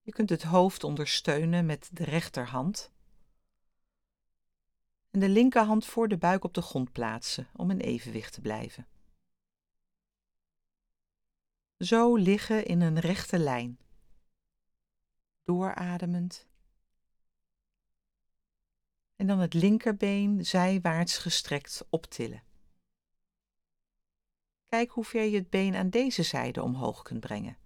Je 0.03 0.13
kunt 0.13 0.31
het 0.31 0.43
hoofd 0.43 0.85
ondersteunen 0.85 1.67
met 1.67 1.91
de 1.93 2.05
rechterhand 2.05 2.93
en 5.11 5.21
de 5.21 5.29
linkerhand 5.29 5.87
voor 5.87 6.09
de 6.09 6.19
buik 6.19 6.45
op 6.45 6.55
de 6.55 6.63
grond 6.63 6.93
plaatsen 6.93 7.49
om 7.57 7.71
in 7.71 7.81
evenwicht 7.81 8.33
te 8.33 8.41
blijven. 8.41 8.98
Zo 11.79 12.17
liggen 12.17 12.65
in 12.65 12.81
een 12.81 12.99
rechte 12.99 13.39
lijn, 13.39 13.79
doorademend. 15.45 16.47
En 19.17 19.27
dan 19.27 19.39
het 19.39 19.55
linkerbeen 19.55 20.47
zijwaarts 20.47 21.19
gestrekt 21.19 21.87
optillen. 21.91 22.43
Kijk 24.67 24.91
hoe 24.91 25.05
ver 25.05 25.25
je 25.25 25.37
het 25.37 25.51
been 25.51 25.75
aan 25.75 25.91
deze 25.91 26.23
zijde 26.23 26.63
omhoog 26.63 27.03
kunt 27.03 27.21
brengen, 27.21 27.59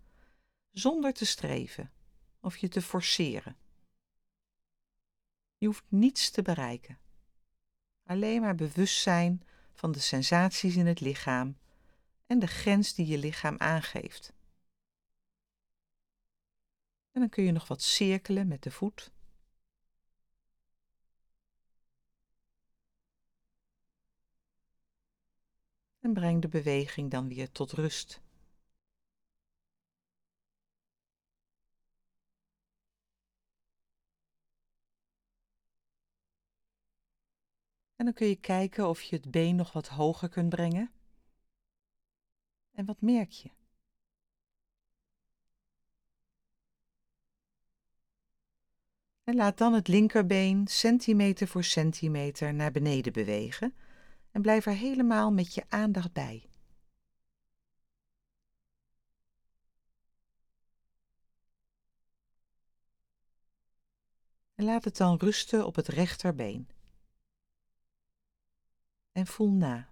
zonder 0.71 1.13
te 1.13 1.27
streven 1.27 1.93
of 2.41 2.57
je 2.57 2.69
te 2.69 2.83
forceren. 2.83 3.57
Je 5.57 5.67
hoeft 5.67 5.85
niets 5.89 6.31
te 6.31 6.43
bereiken. 6.43 6.99
Alleen 8.05 8.41
maar 8.41 8.55
bewust 8.55 9.03
zijn 9.03 9.43
van 9.73 9.93
de 9.93 10.01
sensaties 10.01 10.77
in 10.77 10.87
het 10.87 11.01
lichaam 11.01 11.61
en 12.33 12.39
de 12.39 12.47
grens 12.47 12.95
die 12.95 13.07
je 13.07 13.19
lichaam 13.19 13.59
aangeeft. 13.59 14.33
En 17.11 17.21
dan 17.21 17.29
kun 17.29 17.45
je 17.45 17.53
nog 17.53 17.69
wat 17.69 17.83
cirkelen 17.83 18.49
met 18.49 18.63
de 18.63 18.71
voet. 18.71 19.13
En 25.99 26.13
breng 26.13 26.43
de 26.43 26.49
beweging 26.49 27.11
dan 27.11 27.29
weer 27.29 27.51
tot 27.51 27.73
rust. 27.73 28.21
En 37.97 38.05
dan 38.05 38.15
kun 38.15 38.27
je 38.27 38.37
kijken 38.37 38.89
of 38.89 39.03
je 39.03 39.17
het 39.17 39.31
been 39.31 39.57
nog 39.57 39.73
wat 39.73 39.89
hoger 39.89 40.29
kunt 40.29 40.49
brengen. 40.49 41.02
En 42.73 42.85
wat 42.85 43.01
merk 43.01 43.31
je? 43.31 43.51
En 49.25 49.35
laat 49.35 49.59
dan 49.59 49.73
het 49.73 49.89
linkerbeen 49.89 50.67
centimeter 50.67 51.49
voor 51.49 51.65
centimeter 51.65 52.55
naar 52.55 52.73
beneden 52.73 53.13
bewegen 53.13 53.75
en 54.31 54.43
blijf 54.43 54.67
er 54.67 54.75
helemaal 54.75 55.33
met 55.33 55.55
je 55.55 55.65
aandacht 55.69 56.13
bij. 56.13 56.47
En 64.55 64.65
laat 64.65 64.85
het 64.85 64.97
dan 64.97 65.17
rusten 65.17 65.67
op 65.67 65.75
het 65.75 65.89
rechterbeen 65.89 66.69
en 69.13 69.27
voel 69.27 69.51
na. 69.51 69.92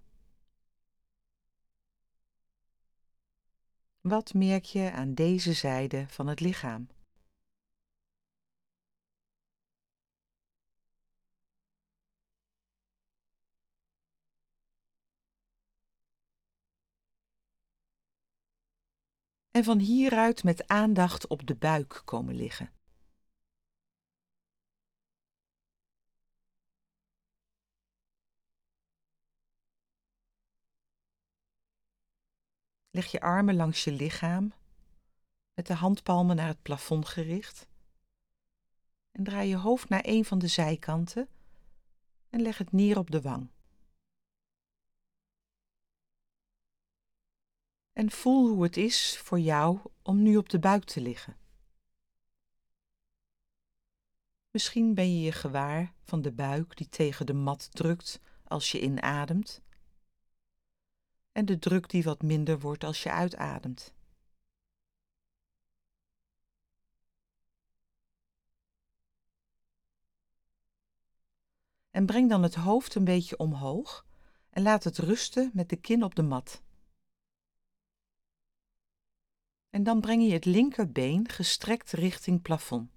Wat 4.00 4.34
merk 4.34 4.64
je 4.64 4.90
aan 4.90 5.14
deze 5.14 5.52
zijde 5.52 6.08
van 6.08 6.26
het 6.26 6.40
lichaam? 6.40 6.88
En 19.50 19.64
van 19.64 19.78
hieruit 19.78 20.44
met 20.44 20.68
aandacht 20.68 21.26
op 21.26 21.46
de 21.46 21.56
buik 21.56 22.02
komen 22.04 22.34
liggen. 22.34 22.79
Leg 32.90 33.10
je 33.10 33.20
armen 33.20 33.56
langs 33.56 33.84
je 33.84 33.92
lichaam, 33.92 34.52
met 35.54 35.66
de 35.66 35.74
handpalmen 35.74 36.36
naar 36.36 36.46
het 36.46 36.62
plafond 36.62 37.08
gericht. 37.08 37.68
En 39.12 39.24
draai 39.24 39.48
je 39.48 39.56
hoofd 39.56 39.88
naar 39.88 40.02
een 40.04 40.24
van 40.24 40.38
de 40.38 40.46
zijkanten 40.46 41.28
en 42.30 42.42
leg 42.42 42.58
het 42.58 42.72
neer 42.72 42.98
op 42.98 43.10
de 43.10 43.20
wang. 43.20 43.50
En 47.92 48.10
voel 48.10 48.48
hoe 48.48 48.62
het 48.62 48.76
is 48.76 49.18
voor 49.18 49.40
jou 49.40 49.78
om 50.02 50.22
nu 50.22 50.36
op 50.36 50.48
de 50.48 50.58
buik 50.58 50.84
te 50.84 51.00
liggen. 51.00 51.36
Misschien 54.50 54.94
ben 54.94 55.14
je 55.14 55.20
je 55.20 55.32
gewaar 55.32 55.92
van 56.02 56.22
de 56.22 56.32
buik 56.32 56.76
die 56.76 56.88
tegen 56.88 57.26
de 57.26 57.32
mat 57.32 57.68
drukt 57.72 58.20
als 58.44 58.72
je 58.72 58.80
inademt 58.80 59.62
en 61.32 61.44
de 61.44 61.58
druk 61.58 61.88
die 61.88 62.02
wat 62.02 62.22
minder 62.22 62.60
wordt 62.60 62.84
als 62.84 63.02
je 63.02 63.10
uitademt. 63.10 63.94
En 71.90 72.06
breng 72.06 72.28
dan 72.28 72.42
het 72.42 72.54
hoofd 72.54 72.94
een 72.94 73.04
beetje 73.04 73.38
omhoog 73.38 74.06
en 74.50 74.62
laat 74.62 74.84
het 74.84 74.98
rusten 74.98 75.50
met 75.52 75.68
de 75.68 75.76
kin 75.76 76.04
op 76.04 76.14
de 76.14 76.22
mat. 76.22 76.62
En 79.70 79.82
dan 79.82 80.00
breng 80.00 80.22
je 80.22 80.32
het 80.32 80.44
linkerbeen 80.44 81.28
gestrekt 81.28 81.92
richting 81.92 82.42
plafond. 82.42 82.90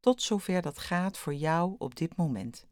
Tot 0.00 0.22
zover 0.22 0.62
dat 0.62 0.78
gaat 0.78 1.18
voor 1.18 1.34
jou 1.34 1.74
op 1.78 1.94
dit 1.94 2.16
moment. 2.16 2.66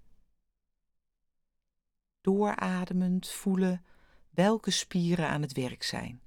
Doorademend 2.20 3.28
voelen 3.28 3.84
welke 4.38 4.70
spieren 4.70 5.28
aan 5.28 5.42
het 5.42 5.52
werk 5.52 5.82
zijn. 5.82 6.20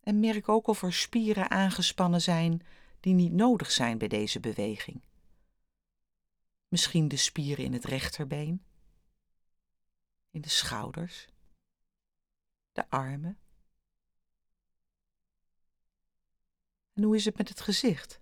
En 0.00 0.20
merk 0.20 0.48
ook 0.48 0.66
of 0.66 0.82
er 0.82 0.92
spieren 0.92 1.50
aangespannen 1.50 2.20
zijn 2.20 2.62
die 3.00 3.14
niet 3.14 3.32
nodig 3.32 3.70
zijn 3.70 3.98
bij 3.98 4.08
deze 4.08 4.40
beweging. 4.40 5.00
Misschien 6.68 7.08
de 7.08 7.16
spieren 7.16 7.64
in 7.64 7.72
het 7.72 7.84
rechterbeen, 7.84 8.62
in 10.30 10.40
de 10.40 10.48
schouders, 10.48 11.26
de 12.72 12.90
armen. 12.90 13.38
En 16.92 17.02
hoe 17.02 17.16
is 17.16 17.24
het 17.24 17.36
met 17.36 17.48
het 17.48 17.60
gezicht? 17.60 18.20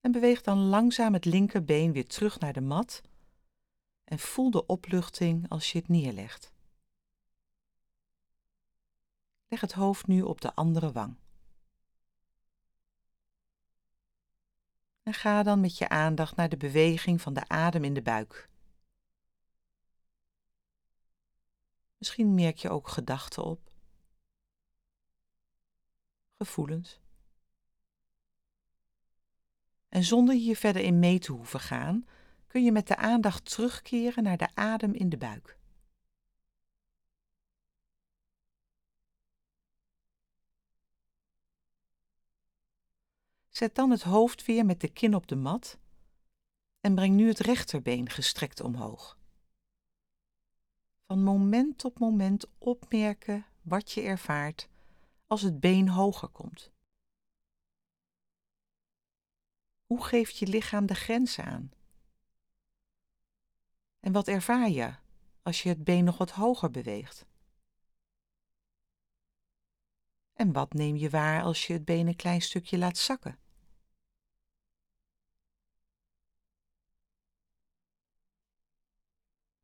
En 0.00 0.12
beweeg 0.12 0.42
dan 0.42 0.58
langzaam 0.58 1.12
het 1.12 1.24
linkerbeen 1.24 1.92
weer 1.92 2.06
terug 2.06 2.38
naar 2.38 2.52
de 2.52 2.60
mat 2.60 3.02
en 4.10 4.18
voel 4.18 4.50
de 4.50 4.66
opluchting 4.66 5.48
als 5.48 5.72
je 5.72 5.78
het 5.78 5.88
neerlegt. 5.88 6.52
Leg 9.48 9.60
het 9.60 9.72
hoofd 9.72 10.06
nu 10.06 10.22
op 10.22 10.40
de 10.40 10.54
andere 10.54 10.92
wang. 10.92 11.16
En 15.02 15.14
ga 15.14 15.42
dan 15.42 15.60
met 15.60 15.78
je 15.78 15.88
aandacht 15.88 16.36
naar 16.36 16.48
de 16.48 16.56
beweging 16.56 17.20
van 17.20 17.34
de 17.34 17.48
adem 17.48 17.84
in 17.84 17.94
de 17.94 18.02
buik. 18.02 18.48
Misschien 21.98 22.34
merk 22.34 22.56
je 22.56 22.70
ook 22.70 22.88
gedachten 22.88 23.44
op, 23.44 23.72
gevoelens. 26.36 27.00
En 29.88 30.04
zonder 30.04 30.34
hier 30.34 30.56
verder 30.56 30.82
in 30.82 30.98
mee 30.98 31.18
te 31.18 31.32
hoeven 31.32 31.60
gaan, 31.60 32.06
kun 32.50 32.64
je 32.64 32.72
met 32.72 32.86
de 32.86 32.96
aandacht 32.96 33.50
terugkeren 33.50 34.22
naar 34.22 34.36
de 34.36 34.54
adem 34.54 34.92
in 34.92 35.08
de 35.08 35.16
buik. 35.16 35.58
Zet 43.48 43.74
dan 43.74 43.90
het 43.90 44.02
hoofd 44.02 44.46
weer 44.46 44.64
met 44.64 44.80
de 44.80 44.88
kin 44.88 45.14
op 45.14 45.26
de 45.26 45.36
mat 45.36 45.78
en 46.80 46.94
breng 46.94 47.14
nu 47.14 47.28
het 47.28 47.38
rechterbeen 47.38 48.08
gestrekt 48.08 48.60
omhoog. 48.60 49.18
van 51.06 51.22
moment 51.22 51.78
tot 51.78 51.98
moment 51.98 52.46
opmerken 52.58 53.46
wat 53.62 53.90
je 53.90 54.00
ervaart 54.00 54.68
als 55.26 55.42
het 55.42 55.60
been 55.60 55.88
hoger 55.88 56.28
komt. 56.28 56.72
Hoe 59.86 60.04
geeft 60.04 60.36
je 60.36 60.46
lichaam 60.46 60.86
de 60.86 60.94
grens 60.94 61.38
aan? 61.38 61.78
En 64.00 64.12
wat 64.12 64.28
ervaar 64.28 64.68
je 64.68 64.94
als 65.42 65.62
je 65.62 65.68
het 65.68 65.84
been 65.84 66.04
nog 66.04 66.18
wat 66.18 66.30
hoger 66.30 66.70
beweegt? 66.70 67.26
En 70.32 70.52
wat 70.52 70.72
neem 70.72 70.96
je 70.96 71.10
waar 71.10 71.42
als 71.42 71.66
je 71.66 71.72
het 71.72 71.84
been 71.84 72.06
een 72.06 72.16
klein 72.16 72.42
stukje 72.42 72.78
laat 72.78 72.98
zakken? 72.98 73.38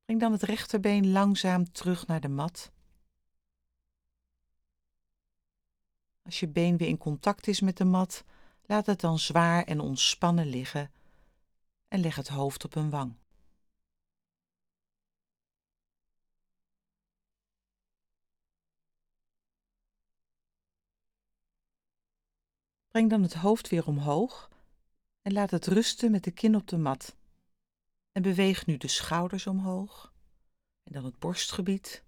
Breng 0.05 0.20
dan 0.20 0.32
het 0.32 0.43
rechterbeen 0.43 1.11
langzaam 1.12 1.72
terug 1.72 2.07
naar 2.07 2.20
de 2.20 2.28
mat. 2.28 2.72
Als 6.22 6.41
je 6.41 6.49
been 6.49 6.76
weer 6.76 6.89
in 6.89 6.99
contact 6.99 7.47
is 7.47 7.61
met 7.61 7.76
de 7.76 7.84
mat, 7.84 8.24
laat 8.62 8.87
het 8.87 9.01
dan 9.01 9.18
zwaar 9.18 9.64
en 9.64 9.80
ontspannen 9.80 10.47
liggen 10.47 10.93
en 11.89 12.01
leg 12.01 12.16
het 12.16 12.28
hoofd 12.28 12.64
op 12.64 12.74
een 12.74 12.91
wang. 12.91 13.16
Breng 22.97 23.11
dan 23.11 23.22
het 23.22 23.34
hoofd 23.34 23.68
weer 23.68 23.86
omhoog 23.86 24.51
en 25.22 25.32
laat 25.32 25.51
het 25.51 25.66
rusten 25.66 26.11
met 26.11 26.24
de 26.24 26.30
kin 26.30 26.57
op 26.57 26.68
de 26.68 26.78
mat. 26.78 27.16
En 28.12 28.22
beweeg 28.22 28.66
nu 28.66 28.76
de 28.76 28.88
schouders 28.88 29.47
omhoog 29.47 30.12
en 30.84 30.92
dan 30.92 31.05
het 31.05 31.18
borstgebied. 31.18 32.05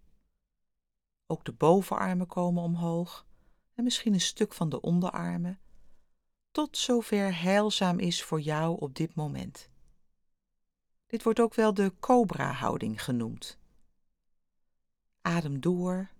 Ook 1.27 1.45
de 1.45 1.53
bovenarmen 1.53 2.27
komen 2.27 2.63
omhoog 2.63 3.27
en 3.75 3.85
misschien 3.85 4.13
een 4.13 4.21
stuk 4.21 4.53
van 4.53 4.69
de 4.69 4.81
onderarmen, 4.81 5.61
tot 6.51 6.77
zover 6.77 7.41
heilzaam 7.41 7.99
is 7.99 8.23
voor 8.23 8.41
jou 8.41 8.81
op 8.81 8.95
dit 8.95 9.15
moment. 9.15 9.69
Dit 11.07 11.23
wordt 11.23 11.41
ook 11.41 11.55
wel 11.55 11.75
de 11.75 11.93
cobra-houding 12.01 13.05
genoemd. 13.05 13.59
Adem 15.21 15.61
door 15.61 16.11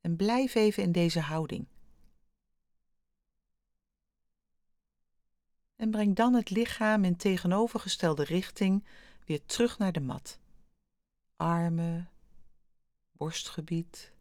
en 0.00 0.16
blijf 0.16 0.54
even 0.54 0.82
in 0.82 0.92
deze 0.92 1.20
houding. 1.20 1.66
En 5.80 5.90
breng 5.90 6.16
dan 6.16 6.34
het 6.34 6.50
lichaam 6.50 7.04
in 7.04 7.16
tegenovergestelde 7.16 8.24
richting 8.24 8.84
weer 9.24 9.44
terug 9.46 9.78
naar 9.78 9.92
de 9.92 10.00
mat. 10.00 10.38
Armen, 11.36 12.10
borstgebied, 13.12 14.12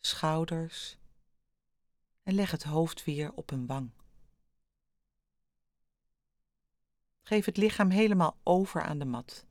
schouders 0.00 0.98
en 2.22 2.34
leg 2.34 2.50
het 2.50 2.62
hoofd 2.62 3.04
weer 3.04 3.32
op 3.32 3.50
een 3.50 3.66
wang. 3.66 3.90
Geef 7.22 7.44
het 7.44 7.56
lichaam 7.56 7.90
helemaal 7.90 8.36
over 8.42 8.82
aan 8.82 8.98
de 8.98 9.04
mat. 9.04 9.44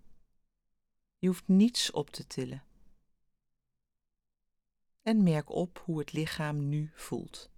Je 1.17 1.27
hoeft 1.27 1.47
niets 1.47 1.91
op 1.91 2.09
te 2.09 2.27
tillen. 2.27 2.63
En 5.01 5.23
merk 5.23 5.49
op 5.49 5.81
hoe 5.85 5.99
het 5.99 6.13
lichaam 6.13 6.69
nu 6.69 6.91
voelt. 6.93 7.49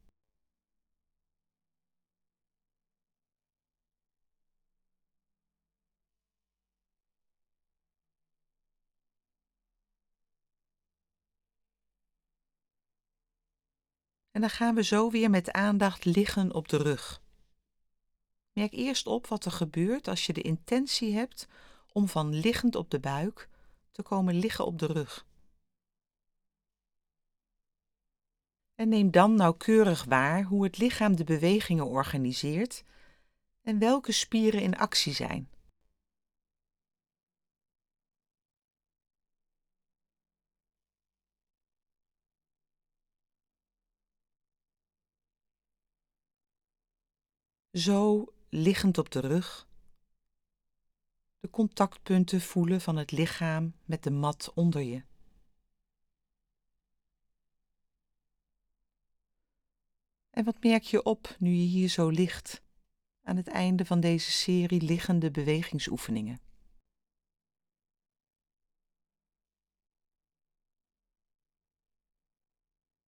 En 14.38 14.44
dan 14.44 14.52
gaan 14.52 14.76
we 14.76 14.84
zo 14.84 15.10
weer 15.10 15.30
met 15.30 15.52
aandacht 15.52 16.06
liggen 16.06 16.54
op 16.54 16.68
de 16.68 16.78
rug. 16.78 17.22
Merk 18.54 18.74
eerst 18.74 19.08
op 19.08 19.28
wat 19.28 19.46
er 19.46 19.52
gebeurt 19.52 20.08
als 20.08 20.26
je 20.26 20.34
de 20.34 20.42
intentie 20.42 21.14
hebt 21.14 21.48
om 21.92 22.08
van 22.08 22.34
liggend 22.34 22.76
op 22.76 22.92
de 22.92 23.00
buik 23.00 23.50
te 23.92 24.02
komen 24.02 24.40
liggen 24.40 24.66
op 24.66 24.80
de 24.80 24.86
rug. 24.86 25.26
En 28.76 28.90
neem 28.90 29.12
dan 29.12 29.36
nauwkeurig 29.36 30.04
waar 30.04 30.44
hoe 30.44 30.64
het 30.64 30.78
lichaam 30.78 31.16
de 31.16 31.24
bewegingen 31.24 31.88
organiseert 31.88 32.84
en 33.62 33.80
welke 33.80 34.12
spieren 34.12 34.62
in 34.62 34.78
actie 34.78 35.14
zijn. 35.14 35.50
Zo 47.78 48.34
liggend 48.50 48.98
op 48.98 49.12
de 49.12 49.20
rug. 49.20 49.68
De 51.40 51.50
contactpunten 51.50 52.42
voelen 52.42 52.82
van 52.82 52.96
het 52.96 53.12
lichaam 53.12 53.74
met 53.86 54.04
de 54.04 54.12
mat 54.12 54.52
onder 54.54 54.82
je. 54.82 55.04
En 60.30 60.44
wat 60.44 60.64
merk 60.64 60.84
je 60.84 61.04
op 61.04 61.36
nu 61.40 61.50
je 61.50 61.68
hier 61.68 61.88
zo 61.88 62.10
ligt 62.10 62.64
aan 63.24 63.36
het 63.38 63.48
einde 63.48 63.86
van 63.86 64.00
deze 64.00 64.32
serie 64.32 64.82
liggende 64.82 65.32
bewegingsoefeningen? 65.32 66.40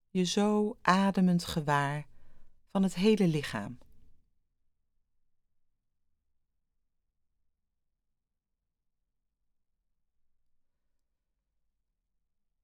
Je 0.10 0.24
zo 0.24 0.78
ademend 0.82 1.46
gewaar 1.46 2.08
van 2.72 2.84
het 2.84 2.96
hele 2.96 3.28
lichaam. 3.28 3.78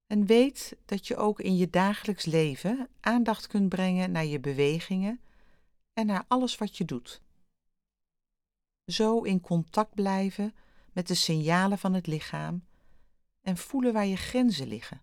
En 0.06 0.26
weet 0.26 0.76
dat 0.84 1.06
je 1.06 1.16
ook 1.16 1.40
in 1.40 1.56
je 1.56 1.70
dagelijks 1.70 2.24
leven 2.24 2.88
aandacht 3.00 3.46
kunt 3.46 3.68
brengen 3.68 4.10
naar 4.10 4.24
je 4.24 4.40
bewegingen 4.40 5.20
en 5.92 6.06
naar 6.06 6.24
alles 6.28 6.56
wat 6.56 6.76
je 6.76 6.84
doet. 6.84 7.22
Zo 8.84 9.22
in 9.22 9.40
contact 9.40 9.94
blijven 9.94 10.54
met 10.92 11.06
de 11.06 11.14
signalen 11.14 11.78
van 11.78 11.94
het 11.94 12.06
lichaam 12.06 12.66
en 13.40 13.56
voelen 13.56 13.92
waar 13.92 14.06
je 14.06 14.16
grenzen 14.16 14.66
liggen 14.66 15.02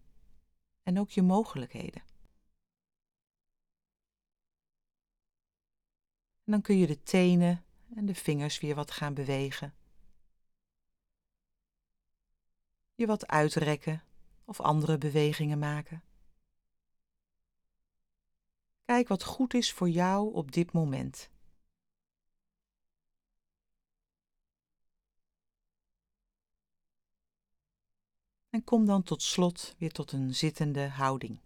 en 0.84 1.00
ook 1.00 1.10
je 1.10 1.22
mogelijkheden. 1.22 2.02
En 6.44 6.52
dan 6.52 6.62
kun 6.62 6.78
je 6.78 6.88
de 6.88 7.04
tenen 7.04 7.66
en 7.96 8.06
de 8.06 8.16
vingers 8.16 8.60
weer 8.60 8.76
wat 8.76 8.92
gaan 8.92 9.14
bewegen. 9.14 9.74
Je 12.96 13.06
wat 13.06 13.28
uitrekken 13.28 14.04
of 14.46 14.62
andere 14.62 14.98
bewegingen 14.98 15.60
maken. 15.60 16.04
Kijk 18.86 19.08
wat 19.08 19.24
goed 19.24 19.54
is 19.54 19.74
voor 19.74 19.90
jou 19.90 20.34
op 20.34 20.52
dit 20.52 20.72
moment. 20.72 21.32
En 28.50 28.64
kom 28.64 28.86
dan 28.86 29.04
tot 29.04 29.22
slot 29.22 29.76
weer 29.78 29.92
tot 29.92 30.12
een 30.12 30.36
zittende 30.36 30.88
houding. 30.88 31.43